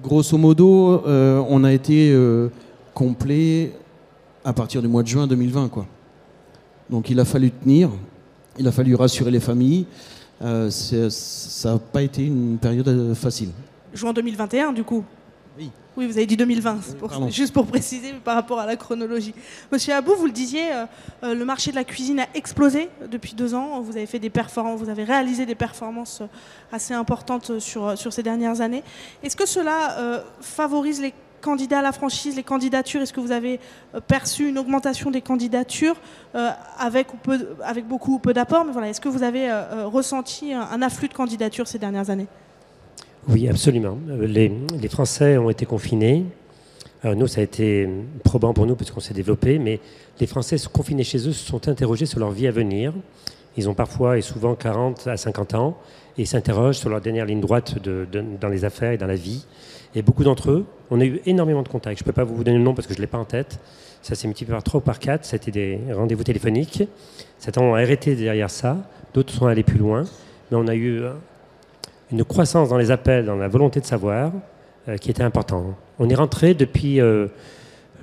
Grosso 0.03 0.37
modo, 0.37 1.01
euh, 1.07 1.41
on 1.49 1.63
a 1.63 1.71
été 1.71 2.11
euh, 2.11 2.49
complet 2.93 3.71
à 4.43 4.53
partir 4.53 4.81
du 4.81 4.87
mois 4.87 5.01
de 5.01 5.07
juin 5.07 5.25
2020. 5.25 5.69
Quoi. 5.69 5.87
Donc 6.89 7.09
il 7.09 7.19
a 7.19 7.25
fallu 7.25 7.49
tenir, 7.49 7.89
il 8.59 8.67
a 8.67 8.71
fallu 8.71 8.93
rassurer 8.93 9.31
les 9.31 9.39
familles. 9.39 9.85
Euh, 10.41 10.69
ça 10.69 11.73
n'a 11.73 11.79
pas 11.79 12.01
été 12.01 12.25
une 12.25 12.57
période 12.57 13.13
facile. 13.13 13.49
Juin 13.93 14.11
2021, 14.11 14.73
du 14.73 14.83
coup? 14.83 15.05
Oui. 15.95 16.07
Vous 16.07 16.17
avez 16.17 16.25
dit 16.25 16.37
2020, 16.37 16.77
c'est 16.81 16.97
pour- 16.97 17.09
pardon. 17.09 17.29
juste 17.29 17.53
pour 17.53 17.65
préciser 17.67 18.13
par 18.23 18.35
rapport 18.35 18.59
à 18.59 18.65
la 18.65 18.75
chronologie. 18.75 19.33
Monsieur 19.71 19.93
Abou, 19.93 20.13
vous 20.17 20.25
le 20.25 20.31
disiez, 20.31 20.71
euh, 20.73 20.85
euh, 21.23 21.35
le 21.35 21.45
marché 21.45 21.69
de 21.71 21.75
la 21.75 21.83
cuisine 21.83 22.19
a 22.19 22.27
explosé 22.33 22.89
depuis 23.11 23.33
deux 23.35 23.53
ans. 23.53 23.79
Vous 23.81 23.95
avez 23.95 24.05
fait 24.07 24.19
des 24.19 24.29
performances, 24.31 24.79
vous 24.79 24.89
avez 24.89 25.03
réalisé 25.03 25.45
des 25.45 25.55
performances 25.55 26.21
euh, 26.21 26.27
assez 26.71 26.93
importantes 26.93 27.59
sur, 27.59 27.97
sur 27.97 28.11
ces 28.11 28.23
dernières 28.23 28.61
années. 28.61 28.83
Est-ce 29.21 29.35
que 29.35 29.45
cela 29.45 29.97
euh, 29.99 30.21
favorise 30.41 30.99
les 31.01 31.13
candidats 31.41 31.79
à 31.79 31.81
la 31.81 31.91
franchise, 31.91 32.35
les 32.37 32.43
candidatures, 32.43 33.01
est-ce 33.01 33.11
que 33.11 33.19
vous 33.19 33.33
avez 33.33 33.59
perçu 34.07 34.47
une 34.47 34.57
augmentation 34.57 35.11
des 35.11 35.21
candidatures 35.21 35.97
euh, 36.35 36.49
avec, 36.79 37.13
ou 37.13 37.17
peu, 37.17 37.49
avec 37.63 37.85
beaucoup 37.85 38.15
ou 38.15 38.19
peu 38.19 38.33
d'apports? 38.33 38.63
Mais 38.65 38.71
voilà, 38.71 38.87
est-ce 38.89 39.01
que 39.01 39.09
vous 39.09 39.23
avez 39.23 39.51
ressenti 39.83 40.53
un, 40.53 40.61
un, 40.61 40.81
afflux 40.81 41.09
de 41.09 41.13
candidatures 41.13 41.67
ces 41.67 41.79
dernières 41.79 42.09
années? 42.09 42.27
Oui, 43.29 43.47
absolument. 43.47 43.97
Les, 44.07 44.51
Français 44.89 45.37
ont 45.37 45.49
été 45.49 45.65
confinés. 45.65 46.25
Alors 47.01 47.15
nous, 47.15 47.27
ça 47.27 47.41
a 47.41 47.43
été 47.43 47.87
probant 48.23 48.53
pour 48.53 48.65
nous 48.65 48.75
parce 48.75 48.91
qu'on 48.91 48.99
s'est 48.99 49.13
développé, 49.13 49.59
mais 49.59 49.79
les 50.19 50.27
Français 50.27 50.57
confinés 50.71 51.03
chez 51.03 51.17
eux 51.27 51.31
se 51.31 51.45
sont 51.45 51.67
interrogés 51.67 52.05
sur 52.05 52.19
leur 52.19 52.31
vie 52.31 52.47
à 52.47 52.51
venir. 52.51 52.93
Ils 53.55 53.69
ont 53.69 53.73
parfois 53.73 54.17
et 54.17 54.21
souvent 54.21 54.55
40 54.55 55.07
à 55.07 55.17
50 55.17 55.53
ans 55.53 55.77
et 56.17 56.25
s'interrogent 56.25 56.77
sur 56.77 56.89
leur 56.89 57.01
dernière 57.01 57.25
ligne 57.25 57.39
droite 57.39 57.75
dans 57.81 58.49
les 58.49 58.65
affaires 58.65 58.91
et 58.91 58.97
dans 58.97 59.07
la 59.07 59.15
vie. 59.15 59.45
Et 59.95 60.01
beaucoup 60.01 60.23
d'entre 60.23 60.51
eux, 60.51 60.65
on 60.89 60.99
a 60.99 61.05
eu 61.05 61.21
énormément 61.25 61.61
de 61.61 61.67
contacts. 61.67 61.99
Je 61.99 62.03
ne 62.03 62.05
peux 62.05 62.13
pas 62.13 62.23
vous 62.23 62.43
donner 62.43 62.57
le 62.57 62.63
nom 62.63 62.73
parce 62.73 62.87
que 62.87 62.93
je 62.93 62.99
ne 62.99 63.03
l'ai 63.03 63.07
pas 63.07 63.19
en 63.19 63.25
tête. 63.25 63.59
Ça 64.01 64.15
s'est 64.15 64.27
multiplié 64.27 64.53
par 64.53 64.63
3 64.63 64.79
ou 64.79 64.83
par 64.83 64.99
4. 64.99 65.23
C'était 65.23 65.51
des 65.51 65.79
rendez-vous 65.93 66.23
téléphoniques. 66.23 66.83
Certains 67.37 67.61
ont 67.61 67.75
arrêté 67.75 68.15
derrière 68.15 68.49
ça. 68.49 68.77
D'autres 69.13 69.33
sont 69.33 69.45
allés 69.45 69.63
plus 69.63 69.77
loin. 69.77 70.03
Mais 70.51 70.57
on 70.57 70.67
a 70.67 70.75
eu 70.75 71.03
une 72.11 72.23
croissance 72.23 72.69
dans 72.69 72.77
les 72.77 72.91
appels, 72.91 73.25
dans 73.25 73.35
la 73.35 73.47
volonté 73.47 73.79
de 73.79 73.85
savoir, 73.85 74.31
euh, 74.87 74.97
qui 74.97 75.09
était 75.09 75.23
importante. 75.23 75.75
On 75.99 76.09
est 76.09 76.15
rentré 76.15 76.53
depuis 76.53 76.99
euh, 76.99 77.27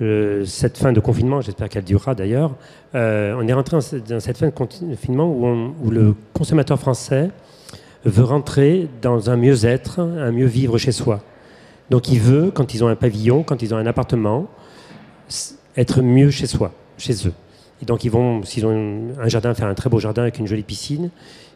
euh, 0.01 0.45
cette 0.45 0.77
fin 0.77 0.91
de 0.91 0.99
confinement, 0.99 1.41
j'espère 1.41 1.69
qu'elle 1.69 1.83
durera 1.83 2.15
d'ailleurs. 2.15 2.55
On 2.93 3.47
est 3.47 3.53
rentré 3.53 3.77
dans 4.07 4.19
cette 4.19 4.37
fin 4.37 4.47
de 4.47 4.51
confinement 4.51 5.29
où, 5.31 5.73
où 5.83 5.91
le 5.91 6.15
consommateur 6.33 6.79
français 6.79 7.29
veut 8.05 8.23
rentrer 8.23 8.89
dans 9.01 9.29
un 9.29 9.37
mieux-être, 9.37 9.99
un 9.99 10.31
mieux 10.31 10.47
vivre 10.47 10.77
chez 10.77 10.91
soi. 10.91 11.21
Donc 11.91 12.09
il 12.09 12.19
veut, 12.19 12.51
quand 12.51 12.73
ils 12.73 12.83
ont 12.83 12.87
un 12.87 12.95
pavillon, 12.95 13.43
quand 13.43 13.61
ils 13.61 13.73
ont 13.73 13.77
un 13.77 13.85
appartement, 13.85 14.47
être 15.77 16.01
mieux 16.01 16.31
chez 16.31 16.47
soi, 16.47 16.71
chez 16.97 17.27
eux. 17.27 17.33
Et 17.81 17.85
donc 17.85 18.03
ils 18.03 18.11
vont, 18.11 18.43
s'ils 18.43 18.65
ont 18.65 19.09
un 19.19 19.27
jardin, 19.27 19.53
faire 19.53 19.67
un 19.67 19.73
très 19.73 19.89
beau 19.89 19.99
jardin 19.99 20.23
avec 20.23 20.39
une 20.39 20.47
jolie 20.47 20.63
piscine. 20.63 21.09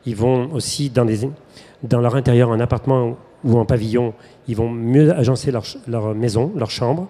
Ils 0.05 0.15
vont 0.15 0.51
aussi 0.53 0.89
dans, 0.89 1.05
des, 1.05 1.21
dans 1.87 2.01
leur 2.01 2.15
intérieur, 2.15 2.51
un 2.51 2.59
appartement 2.59 3.17
ou 3.43 3.57
en 3.57 3.65
pavillon, 3.65 4.13
ils 4.47 4.55
vont 4.55 4.69
mieux 4.69 5.13
agencer 5.15 5.51
leur, 5.51 6.15
maison, 6.15 6.51
leur 6.55 6.71
chambre, 6.71 7.07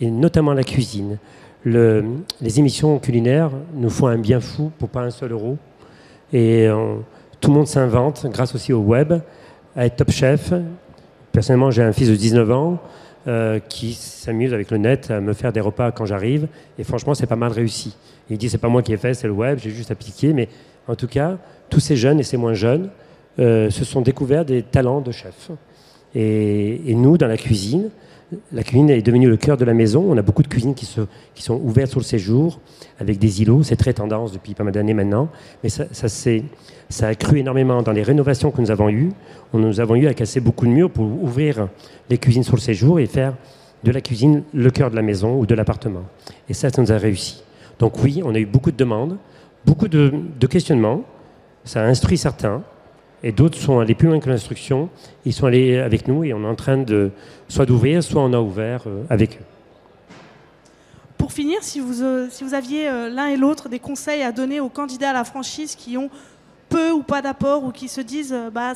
et 0.00 0.10
notamment 0.10 0.52
la 0.52 0.64
cuisine. 0.64 1.18
Le, 1.64 2.04
les 2.40 2.58
émissions 2.58 2.98
culinaires 2.98 3.50
nous 3.74 3.90
font 3.90 4.06
un 4.06 4.18
bien 4.18 4.40
fou 4.40 4.70
pour 4.78 4.88
pas 4.88 5.02
un 5.02 5.10
seul 5.10 5.32
euro. 5.32 5.56
Et 6.32 6.68
on, 6.70 7.02
tout 7.40 7.50
le 7.50 7.56
monde 7.56 7.66
s'invente, 7.66 8.26
grâce 8.26 8.54
aussi 8.54 8.72
au 8.72 8.80
web, 8.80 9.14
à 9.76 9.86
être 9.86 9.96
top 9.96 10.10
chef. 10.10 10.52
Personnellement, 11.32 11.70
j'ai 11.70 11.82
un 11.82 11.92
fils 11.92 12.08
de 12.08 12.16
19 12.16 12.50
ans 12.50 12.78
euh, 13.26 13.58
qui 13.68 13.94
s'amuse 13.94 14.52
avec 14.52 14.70
le 14.70 14.78
net 14.78 15.10
à 15.10 15.20
me 15.20 15.32
faire 15.32 15.52
des 15.52 15.60
repas 15.60 15.90
quand 15.92 16.06
j'arrive. 16.06 16.48
Et 16.78 16.84
franchement, 16.84 17.14
c'est 17.14 17.26
pas 17.26 17.36
mal 17.36 17.52
réussi. 17.52 17.96
Il 18.30 18.38
dit 18.38 18.48
c'est 18.48 18.58
pas 18.58 18.68
moi 18.68 18.82
qui 18.82 18.92
ai 18.92 18.96
fait, 18.96 19.14
c'est 19.14 19.26
le 19.26 19.32
web, 19.32 19.58
j'ai 19.58 19.70
juste 19.70 19.90
appliqué. 19.90 20.32
Mais 20.32 20.48
en 20.86 20.94
tout 20.94 21.06
cas, 21.06 21.38
tous 21.70 21.80
ces 21.80 21.96
jeunes 21.96 22.20
et 22.20 22.22
ces 22.22 22.36
moins 22.36 22.54
jeunes 22.54 22.90
euh, 23.40 23.70
se 23.70 23.84
sont 23.84 24.00
découverts 24.00 24.44
des 24.44 24.62
talents 24.62 25.00
de 25.00 25.12
chef. 25.12 25.50
Et, 26.14 26.94
nous, 26.94 27.18
dans 27.18 27.28
la 27.28 27.36
cuisine, 27.36 27.90
la 28.52 28.64
cuisine 28.64 28.90
est 28.90 29.02
devenue 29.02 29.28
le 29.28 29.36
cœur 29.36 29.56
de 29.56 29.64
la 29.64 29.74
maison. 29.74 30.04
On 30.08 30.16
a 30.16 30.22
beaucoup 30.22 30.42
de 30.42 30.48
cuisines 30.48 30.74
qui, 30.74 30.86
sont 30.86 31.60
ouvertes 31.62 31.90
sur 31.90 32.00
le 32.00 32.04
séjour 32.04 32.58
avec 32.98 33.18
des 33.18 33.42
îlots. 33.42 33.62
C'est 33.62 33.76
très 33.76 33.92
tendance 33.92 34.32
depuis 34.32 34.54
pas 34.54 34.64
mal 34.64 34.72
d'années 34.72 34.94
maintenant. 34.94 35.28
Mais 35.62 35.68
ça, 35.68 37.06
a 37.06 37.14
cru 37.14 37.38
énormément 37.38 37.82
dans 37.82 37.92
les 37.92 38.02
rénovations 38.02 38.50
que 38.50 38.60
nous 38.60 38.72
avons 38.72 38.88
eues. 38.88 39.12
Nous 39.54 39.80
avons 39.80 39.94
eu 39.94 40.08
à 40.08 40.14
casser 40.14 40.40
beaucoup 40.40 40.66
de 40.66 40.72
murs 40.72 40.90
pour 40.90 41.04
ouvrir 41.04 41.68
les 42.10 42.18
cuisines 42.18 42.42
sur 42.42 42.56
le 42.56 42.60
séjour 42.60 42.98
et 42.98 43.06
faire 43.06 43.34
de 43.84 43.92
la 43.92 44.00
cuisine 44.00 44.42
le 44.52 44.70
cœur 44.70 44.90
de 44.90 44.96
la 44.96 45.02
maison 45.02 45.38
ou 45.38 45.46
de 45.46 45.54
l'appartement. 45.54 46.02
Et 46.48 46.54
ça, 46.54 46.70
ça 46.70 46.82
nous 46.82 46.90
a 46.90 46.98
réussi. 46.98 47.44
Donc 47.78 48.02
oui, 48.02 48.20
on 48.24 48.34
a 48.34 48.38
eu 48.38 48.46
beaucoup 48.46 48.72
de 48.72 48.76
demandes, 48.76 49.16
beaucoup 49.64 49.86
de 49.86 50.46
questionnements. 50.50 51.02
Ça 51.64 51.82
a 51.82 51.86
instruit 51.86 52.18
certains 52.18 52.64
et 53.22 53.32
d'autres 53.32 53.58
sont 53.58 53.80
allés 53.80 53.94
plus 53.94 54.08
loin 54.08 54.20
que 54.20 54.28
l'instruction. 54.28 54.88
Ils 55.24 55.32
sont 55.32 55.46
allés 55.46 55.78
avec 55.78 56.06
nous 56.06 56.24
et 56.24 56.32
on 56.32 56.42
est 56.42 56.46
en 56.46 56.54
train 56.54 56.78
de 56.78 57.10
soit 57.48 57.66
d'ouvrir, 57.66 58.02
soit 58.02 58.22
on 58.22 58.32
a 58.32 58.40
ouvert 58.40 58.84
euh, 58.86 59.02
avec 59.10 59.36
eux. 59.36 60.14
Pour 61.16 61.32
finir, 61.32 61.58
si 61.62 61.80
vous, 61.80 62.02
euh, 62.02 62.28
aviez 62.52 62.88
euh, 62.88 63.10
l'un 63.10 63.26
et 63.26 63.36
l'autre 63.36 63.68
des 63.68 63.80
conseils 63.80 64.22
à 64.22 64.30
donner 64.30 64.60
aux 64.60 64.68
candidats 64.68 65.10
à 65.10 65.14
la 65.14 65.24
franchise 65.24 65.74
qui 65.74 65.98
ont 65.98 66.10
peu 66.68 66.92
ou 66.92 67.02
pas 67.02 67.22
d'apport 67.22 67.64
ou 67.64 67.72
qui 67.72 67.88
se 67.88 68.00
disent 68.00 68.36
bah, 68.52 68.74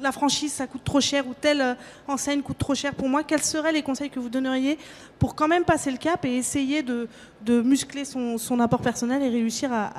la 0.00 0.12
franchise 0.12 0.52
ça 0.52 0.66
coûte 0.66 0.84
trop 0.84 1.00
cher 1.00 1.26
ou 1.26 1.34
telle 1.38 1.76
enseigne 2.06 2.40
coûte 2.40 2.56
trop 2.56 2.74
cher 2.74 2.94
pour 2.94 3.08
moi, 3.08 3.24
quels 3.24 3.42
seraient 3.42 3.72
les 3.72 3.82
conseils 3.82 4.10
que 4.10 4.20
vous 4.20 4.28
donneriez 4.28 4.78
pour 5.18 5.34
quand 5.34 5.48
même 5.48 5.64
passer 5.64 5.90
le 5.90 5.98
cap 5.98 6.24
et 6.24 6.36
essayer 6.36 6.82
de, 6.84 7.08
muscler 7.48 8.04
son, 8.04 8.60
apport 8.60 8.80
personnel 8.80 9.22
et 9.24 9.28
réussir 9.28 9.70
à, 9.72 9.92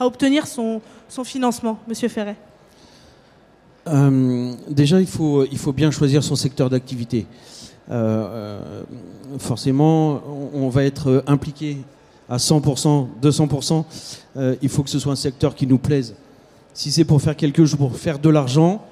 obtenir 0.00 0.46
son, 0.46 0.82
son 1.08 1.24
financement, 1.24 1.78
Monsieur 1.88 2.08
Ferret? 2.08 2.36
Euh, 3.88 4.52
déjà, 4.68 5.00
il 5.00 5.06
faut, 5.06 5.44
il 5.44 5.58
faut 5.58 5.72
bien 5.72 5.90
choisir 5.90 6.22
son 6.22 6.36
secteur 6.36 6.70
d'activité. 6.70 7.26
Euh, 7.90 8.82
forcément, 9.38 10.22
on, 10.54 10.68
va 10.68 10.84
être 10.84 11.24
impliqué 11.26 11.78
à 12.28 12.36
100%, 12.36 13.08
200%. 13.22 13.84
Euh, 14.36 14.56
il 14.62 14.68
faut 14.68 14.82
que 14.82 14.90
ce 14.90 14.98
soit 14.98 15.12
un 15.12 15.16
secteur 15.16 15.54
qui 15.54 15.66
nous 15.66 15.78
plaise. 15.78 16.14
Si 16.74 16.90
c'est 16.90 17.04
pour 17.04 17.20
faire 17.20 17.36
quelque 17.36 17.64
chose, 17.64 17.76
pour 17.76 17.96
faire 17.96 18.18
de 18.18 18.30
l'argent, 18.30 18.82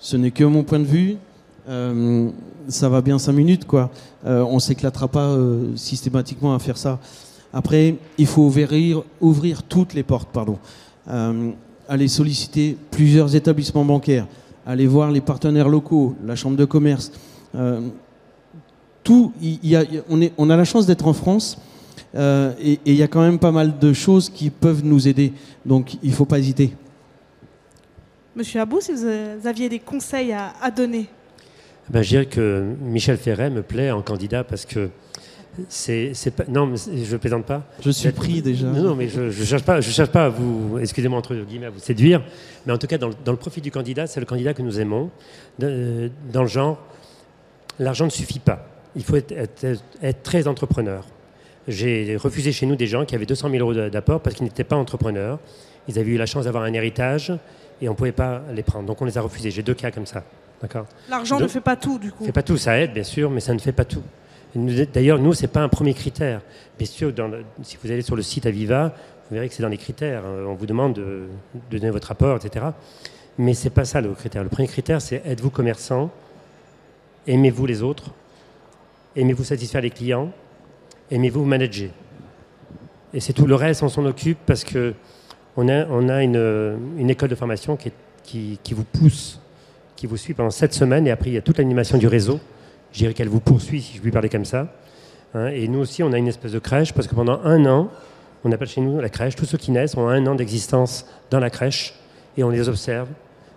ce 0.00 0.16
n'est 0.16 0.30
que 0.30 0.44
mon 0.44 0.62
point 0.64 0.80
de 0.80 0.84
vue. 0.84 1.16
Euh, 1.68 2.28
ça 2.68 2.88
va 2.88 3.00
bien 3.00 3.18
5 3.18 3.32
minutes, 3.32 3.66
quoi. 3.66 3.90
Euh, 4.26 4.42
on 4.42 4.58
s'éclatera 4.58 5.08
pas 5.08 5.36
systématiquement 5.76 6.54
à 6.54 6.58
faire 6.58 6.76
ça. 6.76 6.98
Après, 7.52 7.96
il 8.18 8.26
faut 8.26 8.42
ouvrir, 8.42 9.02
ouvrir 9.20 9.62
toutes 9.62 9.94
les 9.94 10.02
portes, 10.02 10.28
pardon. 10.32 10.58
Aller 11.90 12.06
solliciter 12.06 12.78
plusieurs 12.92 13.34
établissements 13.34 13.84
bancaires, 13.84 14.26
aller 14.64 14.86
voir 14.86 15.10
les 15.10 15.20
partenaires 15.20 15.68
locaux, 15.68 16.14
la 16.24 16.36
chambre 16.36 16.56
de 16.56 16.64
commerce. 16.64 17.10
Euh, 17.56 17.80
tout, 19.02 19.32
y, 19.42 19.58
y 19.64 19.74
a, 19.74 19.82
on, 20.08 20.22
est, 20.22 20.32
on, 20.38 20.48
a 20.50 20.56
la 20.56 20.64
chance 20.64 20.86
d'être 20.86 21.08
en 21.08 21.12
France 21.12 21.58
euh, 22.14 22.52
et 22.62 22.78
il 22.86 22.94
y 22.94 23.02
a 23.02 23.08
quand 23.08 23.22
même 23.22 23.40
pas 23.40 23.50
mal 23.50 23.76
de 23.80 23.92
choses 23.92 24.30
qui 24.30 24.50
peuvent 24.50 24.84
nous 24.84 25.08
aider. 25.08 25.32
Donc 25.66 25.94
il 26.00 26.10
ne 26.10 26.14
faut 26.14 26.24
pas 26.24 26.38
hésiter. 26.38 26.72
Monsieur 28.36 28.60
Abou, 28.60 28.80
si 28.80 28.92
vous 28.92 29.04
aviez 29.44 29.68
des 29.68 29.80
conseils 29.80 30.32
à, 30.32 30.52
à 30.62 30.70
donner 30.70 31.08
ben, 31.88 32.02
Je 32.02 32.08
dirais 32.10 32.26
que 32.26 32.72
Michel 32.80 33.16
Ferret 33.16 33.50
me 33.50 33.62
plaît 33.62 33.90
en 33.90 34.02
candidat 34.02 34.44
parce 34.44 34.64
que 34.64 34.90
c'est 35.68 36.34
pas 36.34 36.44
non 36.48 36.72
je 36.74 37.16
plaisante 37.16 37.44
pas. 37.44 37.62
Je 37.82 37.90
suis 37.90 38.10
pris 38.12 38.42
déjà. 38.42 38.66
Non, 38.66 38.82
non 38.82 38.94
mais 38.94 39.08
je, 39.08 39.30
je 39.30 39.44
cherche 39.44 39.62
pas 39.64 39.80
je 39.80 39.90
cherche 39.90 40.10
pas 40.10 40.26
à 40.26 40.28
vous 40.28 40.78
excusez-moi 40.78 41.18
entre 41.18 41.34
guillemets 41.34 41.66
à 41.66 41.70
vous 41.70 41.78
séduire. 41.78 42.22
Mais 42.66 42.72
en 42.72 42.78
tout 42.78 42.86
cas 42.86 42.98
dans, 42.98 43.10
dans 43.24 43.32
le 43.32 43.38
profil 43.38 43.62
du 43.62 43.70
candidat 43.70 44.06
c'est 44.06 44.20
le 44.20 44.26
candidat 44.26 44.54
que 44.54 44.62
nous 44.62 44.80
aimons. 44.80 45.10
De, 45.58 46.10
dans 46.32 46.42
le 46.42 46.48
genre 46.48 46.78
l'argent 47.78 48.04
ne 48.04 48.10
suffit 48.10 48.38
pas. 48.38 48.66
Il 48.96 49.04
faut 49.04 49.16
être, 49.16 49.32
être, 49.32 49.66
être 50.02 50.22
très 50.22 50.46
entrepreneur. 50.48 51.04
J'ai 51.68 52.16
refusé 52.16 52.52
chez 52.52 52.66
nous 52.66 52.76
des 52.76 52.86
gens 52.86 53.04
qui 53.04 53.14
avaient 53.14 53.26
200 53.26 53.50
000 53.50 53.60
euros 53.62 53.90
d'apport 53.90 54.20
parce 54.20 54.34
qu'ils 54.34 54.44
n'étaient 54.44 54.64
pas 54.64 54.76
entrepreneurs. 54.76 55.38
Ils 55.88 55.98
avaient 55.98 56.10
eu 56.10 56.16
la 56.16 56.26
chance 56.26 56.44
d'avoir 56.44 56.64
un 56.64 56.72
héritage 56.72 57.32
et 57.80 57.88
on 57.88 57.94
pouvait 57.94 58.12
pas 58.12 58.42
les 58.52 58.62
prendre. 58.62 58.86
Donc 58.86 59.00
on 59.00 59.04
les 59.04 59.18
a 59.18 59.20
refusés. 59.20 59.50
J'ai 59.50 59.62
deux 59.62 59.74
cas 59.74 59.90
comme 59.90 60.06
ça. 60.06 60.24
D'accord? 60.60 60.86
L'argent 61.08 61.38
ne 61.40 61.48
fait 61.48 61.60
pas 61.60 61.76
tout 61.76 61.98
du 61.98 62.12
coup. 62.12 62.24
Fait 62.24 62.32
pas 62.32 62.42
tout. 62.42 62.56
Ça 62.56 62.78
aide 62.78 62.92
bien 62.92 63.04
sûr 63.04 63.30
mais 63.30 63.40
ça 63.40 63.54
ne 63.54 63.58
fait 63.58 63.72
pas 63.72 63.84
tout 63.84 64.02
D'ailleurs, 64.54 65.18
nous, 65.18 65.32
ce 65.32 65.42
n'est 65.42 65.48
pas 65.48 65.62
un 65.62 65.68
premier 65.68 65.94
critère. 65.94 66.40
Bien 66.78 66.86
sûr, 66.86 67.12
si 67.62 67.78
vous 67.82 67.90
allez 67.90 68.02
sur 68.02 68.16
le 68.16 68.22
site 68.22 68.46
Aviva, 68.46 68.94
vous 69.28 69.34
verrez 69.34 69.48
que 69.48 69.54
c'est 69.54 69.62
dans 69.62 69.68
les 69.68 69.78
critères. 69.78 70.24
On 70.24 70.54
vous 70.54 70.66
demande 70.66 70.94
de, 70.94 71.26
donner 71.70 71.90
votre 71.90 72.08
rapport, 72.08 72.36
etc. 72.36 72.66
Mais 73.38 73.54
ce 73.54 73.64
n'est 73.64 73.70
pas 73.70 73.84
ça 73.84 74.00
le 74.00 74.12
critère. 74.12 74.42
Le 74.42 74.48
premier 74.48 74.66
critère, 74.66 75.00
c'est 75.00 75.22
êtes-vous 75.24 75.50
commerçant? 75.50 76.10
Aimez-vous 77.26 77.66
les 77.66 77.82
autres? 77.82 78.10
Aimez-vous 79.14 79.44
satisfaire 79.44 79.82
les 79.82 79.90
clients? 79.90 80.32
Aimez-vous 81.10 81.44
manager? 81.44 81.90
Et 83.14 83.20
c'est 83.20 83.32
tout 83.32 83.46
le 83.46 83.54
reste, 83.54 83.82
on 83.82 83.88
s'en 83.88 84.04
occupe 84.04 84.38
parce 84.46 84.64
que 84.64 84.94
on 85.56 85.68
a, 85.68 86.14
a 86.14 86.22
une, 86.22 87.10
école 87.10 87.28
de 87.28 87.34
formation 87.34 87.76
qui, 87.76 88.58
qui 88.62 88.74
vous 88.74 88.84
pousse, 88.84 89.40
qui 89.96 90.06
vous 90.06 90.16
suit 90.16 90.32
pendant 90.32 90.50
sept 90.50 90.72
semaines, 90.72 91.06
et 91.06 91.10
après, 91.10 91.30
il 91.30 91.34
y 91.34 91.36
a 91.36 91.42
toute 91.42 91.58
l'animation 91.58 91.98
du 91.98 92.06
réseau 92.06 92.40
je 92.92 92.98
dirais 92.98 93.14
qu'elle 93.14 93.28
vous 93.28 93.40
poursuit, 93.40 93.82
si 93.82 93.96
je 93.96 94.00
puis 94.00 94.10
parler 94.10 94.28
comme 94.28 94.44
ça. 94.44 94.68
Hein, 95.34 95.48
et 95.48 95.68
nous 95.68 95.78
aussi, 95.80 96.02
on 96.02 96.12
a 96.12 96.18
une 96.18 96.28
espèce 96.28 96.52
de 96.52 96.58
crèche, 96.58 96.92
parce 96.92 97.06
que 97.06 97.14
pendant 97.14 97.40
un 97.44 97.64
an, 97.66 97.88
on 98.44 98.52
appelle 98.52 98.68
chez 98.68 98.80
nous 98.80 99.00
la 99.00 99.08
crèche, 99.08 99.36
tous 99.36 99.44
ceux 99.44 99.58
qui 99.58 99.70
naissent 99.70 99.96
ont 99.96 100.08
un 100.08 100.26
an 100.26 100.34
d'existence 100.34 101.06
dans 101.30 101.40
la 101.40 101.50
crèche, 101.50 101.94
et 102.36 102.44
on 102.44 102.50
les 102.50 102.68
observe. 102.68 103.08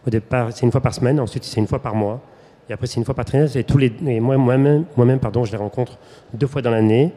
Au 0.06 0.10
départ, 0.10 0.50
c'est 0.52 0.66
une 0.66 0.72
fois 0.72 0.82
par 0.82 0.94
semaine, 0.94 1.20
ensuite 1.20 1.44
c'est 1.44 1.60
une 1.60 1.68
fois 1.68 1.80
par 1.80 1.96
mois, 1.96 2.22
et 2.70 2.74
après 2.74 2.88
c'est 2.88 2.98
une 2.98 3.06
fois 3.06 3.16
par 3.16 3.26
trimestre, 3.26 3.58
et, 3.58 3.64
tous 3.64 3.78
les, 3.78 3.92
moi-même, 4.20 4.86
moi-même 4.96 5.20
je 5.46 5.52
les 5.52 5.58
rencontre 5.58 5.98
deux 6.34 6.48
fois 6.48 6.62
dans 6.62 6.72
l'année, 6.72 7.12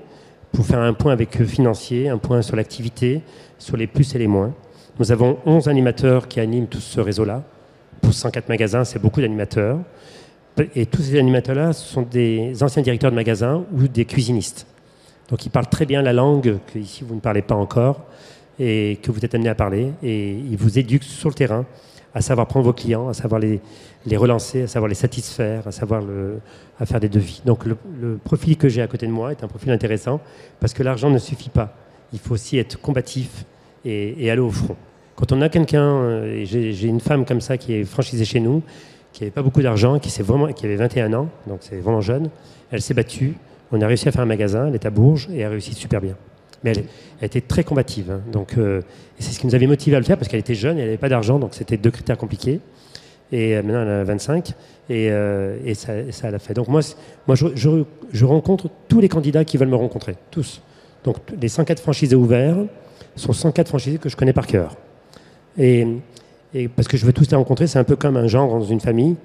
pour 0.53 0.65
faire 0.65 0.81
un 0.81 0.95
point 0.95 1.13
avec 1.13 1.41
eux 1.41 1.45
financier, 1.45 2.09
un 2.09 2.19
point 2.19 2.41
sur 2.41 2.57
l'activité, 2.57 3.23
sur 3.59 3.77
les 3.77 3.87
plus 3.87 4.15
et 4.15 4.19
les 4.19 4.27
moins. 4.27 4.55
Nous 4.99 5.13
avons 5.13 5.39
11 5.45 5.69
animateurs 5.69 6.29
qui 6.29 6.41
animent 6.41 6.67
tout 6.67 6.81
ce 6.81 7.01
réseau-là. 7.01 7.43
Pour 8.01 8.15
104 8.15 8.49
magasins, 8.49 8.85
c'est 8.85 8.99
beaucoup 8.99 9.21
d'animateurs. 9.21 9.79
Et 10.75 10.87
tous 10.87 11.03
ces 11.03 11.19
animateurs-là 11.19 11.73
sont 11.73 12.03
des 12.03 12.63
anciens 12.63 12.83
directeurs 12.83 13.11
de 13.11 13.17
magasins 13.17 13.65
ou 13.73 13.89
des 13.89 14.07
cuisinistes. 14.07 14.67
Donc 15.29 15.45
ils 15.45 15.51
parlent 15.51 15.69
très 15.69 15.87
bien 15.87 16.03
la 16.03 16.13
langue 16.13 16.59
que 16.73 16.79
ici 16.79 17.05
vous 17.07 17.15
ne 17.15 17.21
parlez 17.21 17.43
pas 17.43 17.55
encore 17.55 18.05
et 18.59 18.99
que 19.03 19.11
vous 19.11 19.23
êtes 19.25 19.35
amené 19.35 19.51
à 19.51 19.55
parler. 19.55 19.93
Et 20.03 20.31
ils 20.31 20.57
vous 20.57 20.79
éduquent 20.79 21.05
sur 21.05 21.29
le 21.29 21.35
terrain 21.35 21.67
à 22.15 22.23
savoir 22.23 22.47
prendre 22.47 22.65
vos 22.65 22.73
clients, 22.73 23.09
à 23.09 23.13
savoir 23.13 23.39
les, 23.39 23.61
relancer, 24.17 24.63
à 24.63 24.67
savoir 24.67 24.89
les 24.89 24.95
satisfaire, 24.95 25.67
à 25.69 25.73
savoir 25.73 26.01
le, 26.01 26.39
à 26.81 26.87
faire 26.87 27.01
des 27.01 27.11
devis. 27.11 27.43
Donc 27.45 27.67
le, 27.67 27.77
profil 28.25 28.57
que 28.57 28.71
j'ai 28.71 28.81
à 28.81 28.87
côté 28.87 29.07
de 29.07 29.13
moi 29.13 29.33
est 29.33 29.45
un 29.45 29.49
profil 29.49 29.71
intéressant 29.71 30.21
parce 30.59 30.73
que 30.73 30.83
l'argent 30.83 31.11
ne 31.11 31.19
suffit 31.19 31.51
pas. 31.51 31.77
Il 32.15 32.19
faut 32.19 32.33
aussi 32.33 32.57
être 32.57 32.81
combatif 32.81 33.45
et, 33.85 34.25
et 34.25 34.31
aller 34.31 34.41
au 34.41 34.51
front. 34.51 34.77
Quand 35.17 35.33
on 35.33 35.43
a 35.43 35.49
quelqu'un, 35.49 35.83
euh, 35.83 36.45
j'ai 36.45 36.87
une 36.87 37.01
femme 37.01 37.25
comme 37.25 37.41
ça 37.41 37.59
qui 37.59 37.75
est 37.75 37.85
franchisée 37.85 38.25
chez 38.25 38.41
nous, 38.41 38.63
qui 39.17 39.23
n'avait 39.25 39.31
pas 39.31 39.43
beaucoup 39.43 39.63
d'argent, 39.63 39.99
qui, 39.99 40.11
qui 40.11 40.67
avait 40.67 40.77
21 40.77 41.13
ans, 41.15 41.29
donc 41.47 41.61
c'est 41.61 41.77
vraiment 41.77 42.03
jeune, 42.03 42.29
elle 42.71 42.83
s'est 42.83 42.93
battue, 42.93 43.35
on 43.73 43.81
a 43.81 43.87
réussi 43.87 44.07
à 44.09 44.13
faire 44.13 44.21
un 44.21 44.27
magasin, 44.27 44.67
elle 44.69 44.75
est 44.75 44.85
à 44.85 44.91
Bourges 44.91 45.29
et 45.33 45.43
a 45.43 45.49
réussi 45.49 45.73
super 45.73 46.03
bien. 46.03 46.15
Mais 46.63 46.73
elle, 46.73 46.85
elle 47.21 47.27
était 47.27 47.41
très 47.41 47.65
combative. 47.65 48.11
hein. 48.11 48.21
Donc, 48.31 48.59
euh, 48.59 48.83
c'est 49.19 49.33
ce 49.33 49.39
qui 49.41 49.47
nous 49.47 49.55
avait 49.55 49.67
motivé 49.67 49.97
à 49.97 50.01
le 50.01 50.05
faire 50.05 50.19
parce 50.19 50.29
qu'elle 50.29 50.41
était 50.41 50.55
jeune 50.55 50.77
et 50.77 50.81
elle 50.83 50.87
n'avait 50.89 50.99
pas 50.99 51.09
d'argent, 51.09 51.39
donc 51.39 51.55
c'était 51.55 51.79
deux 51.79 51.91
critères 51.91 52.19
compliqués. 52.19 52.61
Et 53.33 53.57
euh, 53.57 53.63
maintenant, 53.63 53.83
elle 53.83 53.89
a 53.89 54.05
25 54.05 54.51
et, 54.91 55.11
euh, 55.11 55.57
et 55.65 55.73
ça, 55.75 55.93
ça 56.13 56.31
l'a 56.31 56.39
fait. 56.39 56.53
Donc 56.53 56.69
moi, 56.69 56.83
moi 57.27 57.37
je, 57.37 57.47
je- 58.13 58.25
rencontre 58.27 58.69
tous 58.89 59.01
les 59.01 59.09
candidats 59.09 59.45
qui 59.47 59.57
veulent 59.57 59.69
me 59.69 59.77
rencontrer, 59.77 60.17
tous. 60.31 60.61
Donc 61.05 61.17
les 61.41 61.49
104 61.49 61.81
franchisés 61.81 62.17
ouverts 62.17 62.57
sont 63.17 63.33
104 63.33 63.69
franchisés 63.69 63.97
que 63.99 64.11
je 64.11 64.17
connais 64.17 64.35
par 64.35 64.47
cœur. 64.47 64.77
Et, 65.57 65.87
et 66.59 66.69
parce 66.69 66.89
que 66.89 66.97
je 66.97 67.05
veux 67.05 67.13
tous 67.13 67.31
les 67.31 67.37
rencontrer, 67.37 67.67
c'est 67.67 67.79
un 67.79 67.85
peu 67.85 67.97
comme 67.97 68.17
un 68.17 68.27
gendre 68.27 68.59
dans 68.59 68.65
une 68.65 68.81
famille. 68.81 69.17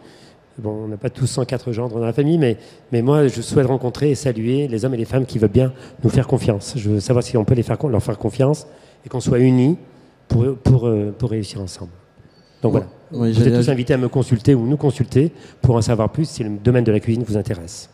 Bon, 0.57 0.83
on 0.83 0.88
n'a 0.88 0.97
pas 0.97 1.09
tous 1.09 1.27
104 1.27 1.71
gendres 1.71 1.97
dans 1.97 2.05
la 2.05 2.13
famille, 2.13 2.38
mais, 2.38 2.57
mais 2.91 3.01
moi, 3.01 3.27
je 3.27 3.41
souhaite 3.41 3.67
rencontrer 3.67 4.11
et 4.11 4.15
saluer 4.15 4.67
les 4.67 4.83
hommes 4.85 4.93
et 4.93 4.97
les 4.97 5.05
femmes 5.05 5.25
qui 5.25 5.39
veulent 5.39 5.50
bien 5.50 5.71
nous 6.03 6.09
faire 6.09 6.27
confiance. 6.27 6.73
Je 6.75 6.89
veux 6.89 7.00
savoir 7.00 7.23
si 7.23 7.38
on 7.38 7.45
peut 7.45 7.53
les 7.55 7.63
faire, 7.63 7.77
leur 7.88 8.03
faire 8.03 8.17
confiance 8.17 8.67
et 9.05 9.09
qu'on 9.09 9.21
soit 9.21 9.39
unis 9.39 9.77
pour, 10.27 10.55
pour, 10.57 10.88
euh, 10.88 11.15
pour 11.17 11.29
réussir 11.31 11.61
ensemble. 11.61 11.91
Donc 12.61 12.73
voilà. 12.73 12.88
Oui, 13.13 13.31
Vous 13.31 13.47
êtes 13.47 13.55
tous 13.55 13.69
invités 13.69 13.93
à 13.93 13.97
me 13.97 14.09
consulter 14.09 14.53
ou 14.53 14.67
nous 14.67 14.77
consulter 14.77 15.31
pour 15.61 15.75
en 15.75 15.81
savoir 15.81 16.11
plus 16.11 16.25
si 16.29 16.43
le 16.43 16.51
domaine 16.63 16.83
de 16.83 16.91
la 16.91 17.00
cuisine 17.00 17.23
vous 17.27 17.38
intéresse. 17.38 17.89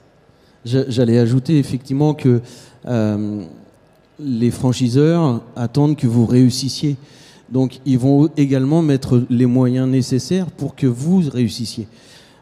j'a- 0.65 0.89
J'allais 0.89 1.19
ajouter 1.19 1.57
effectivement 1.59 2.13
que 2.15 2.41
euh, 2.87 3.43
les 4.19 4.51
franchiseurs 4.51 5.41
attendent 5.55 5.95
que 5.95 6.07
vous 6.07 6.25
réussissiez. 6.25 6.97
Donc 7.51 7.79
ils 7.85 7.97
vont 7.97 8.29
également 8.37 8.81
mettre 8.81 9.23
les 9.29 9.45
moyens 9.45 9.87
nécessaires 9.87 10.47
pour 10.47 10.75
que 10.75 10.87
vous 10.87 11.21
réussissiez. 11.31 11.87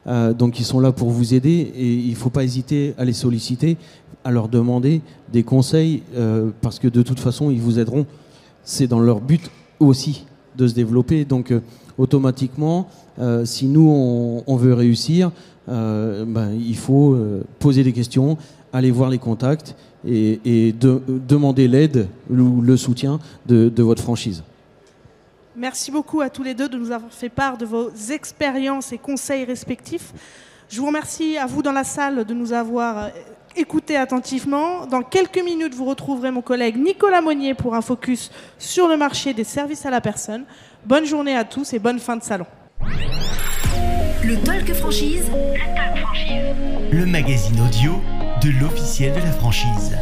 Euh, 0.08 0.34
donc 0.34 0.60
ils 0.60 0.66
sont 0.66 0.80
là 0.80 0.92
pour 0.92 1.10
vous 1.10 1.34
aider 1.34 1.72
et 1.76 1.94
il 1.94 2.12
ne 2.12 2.16
faut 2.16 2.30
pas 2.30 2.44
hésiter 2.44 2.94
à 2.98 3.06
les 3.06 3.14
solliciter, 3.14 3.78
à 4.24 4.32
leur 4.32 4.50
demander 4.50 5.02
des 5.32 5.44
conseils 5.44 6.04
euh, 6.16 6.50
parce 6.62 6.80
que 6.80 6.88
de 6.88 7.02
toute 7.02 7.20
façon 7.20 7.52
ils 7.52 7.62
vous 7.62 7.80
aideront. 7.80 8.06
C'est 8.64 8.88
dans 8.88 9.00
leur 9.00 9.22
but 9.22 9.50
aussi 9.80 10.26
de 10.58 10.68
se 10.68 10.74
développer. 10.74 11.26
Donc 11.26 11.52
euh, 11.52 11.62
automatiquement, 11.98 12.90
si 13.46 13.68
nous 13.68 13.90
on, 14.46 14.56
veut 14.58 14.74
réussir, 14.74 15.32
ben, 15.66 16.50
il 16.60 16.76
faut 16.76 17.18
poser 17.60 17.84
des 17.86 17.94
questions, 17.94 18.38
aller 18.74 18.92
voir 18.92 19.10
les 19.10 19.18
contacts 19.18 19.78
et, 20.06 20.42
et 20.44 20.74
de- 20.74 21.02
demander 21.26 21.70
l'aide 21.70 22.10
ou 22.30 22.60
le 22.60 22.76
soutien 22.76 23.22
de 23.48 23.82
votre 23.82 24.04
franchise. 24.04 24.44
Merci 25.58 25.90
beaucoup 25.90 26.20
à 26.20 26.30
tous 26.30 26.44
les 26.44 26.54
deux 26.54 26.68
de 26.68 26.78
nous 26.78 26.92
avoir 26.92 27.12
fait 27.12 27.30
part 27.30 27.58
de 27.58 27.66
vos 27.66 27.90
expériences 28.12 28.92
et 28.92 28.98
conseils 28.98 29.46
respectifs. 29.46 30.12
Je 30.70 30.82
vous 30.82 30.88
remercie 30.88 31.38
à 31.38 31.46
vous 31.46 31.62
dans 31.62 31.72
la 31.72 31.86
salle 31.86 32.26
de 32.26 32.34
nous 32.34 32.52
avoir 32.52 32.98
euh, 32.98 33.10
écoutés 33.56 33.96
attentivement. 33.96 34.86
Dans 34.86 35.02
quelques 35.02 35.42
minutes, 35.42 35.74
vous 35.74 35.86
retrouverez 35.86 36.32
mon 36.32 36.42
collègue 36.42 36.78
Nicolas 36.78 37.22
Monnier 37.22 37.54
pour 37.54 37.76
un 37.76 37.82
focus 37.82 38.32
sur 38.60 38.90
le 38.90 38.98
marché 38.98 39.34
des 39.34 39.46
services 39.46 39.86
à 39.86 39.92
la 39.92 40.02
personne. 40.02 40.44
Bonne 40.86 41.06
journée 41.06 41.38
à 41.38 41.46
tous 41.46 41.74
et 41.74 41.80
bonne 41.80 42.00
fin 42.00 42.18
de 42.18 42.24
salon. 42.24 42.46
Le 44.24 44.36
Talk 44.44 44.74
Franchise. 44.74 45.24
Le 45.32 45.76
Talk 45.76 45.98
Franchise. 46.00 46.56
Le 46.92 47.06
magazine 47.06 47.62
audio 47.62 47.94
de 48.44 48.50
l'officiel 48.60 49.14
de 49.14 49.20
la 49.20 49.32
franchise. 49.32 49.96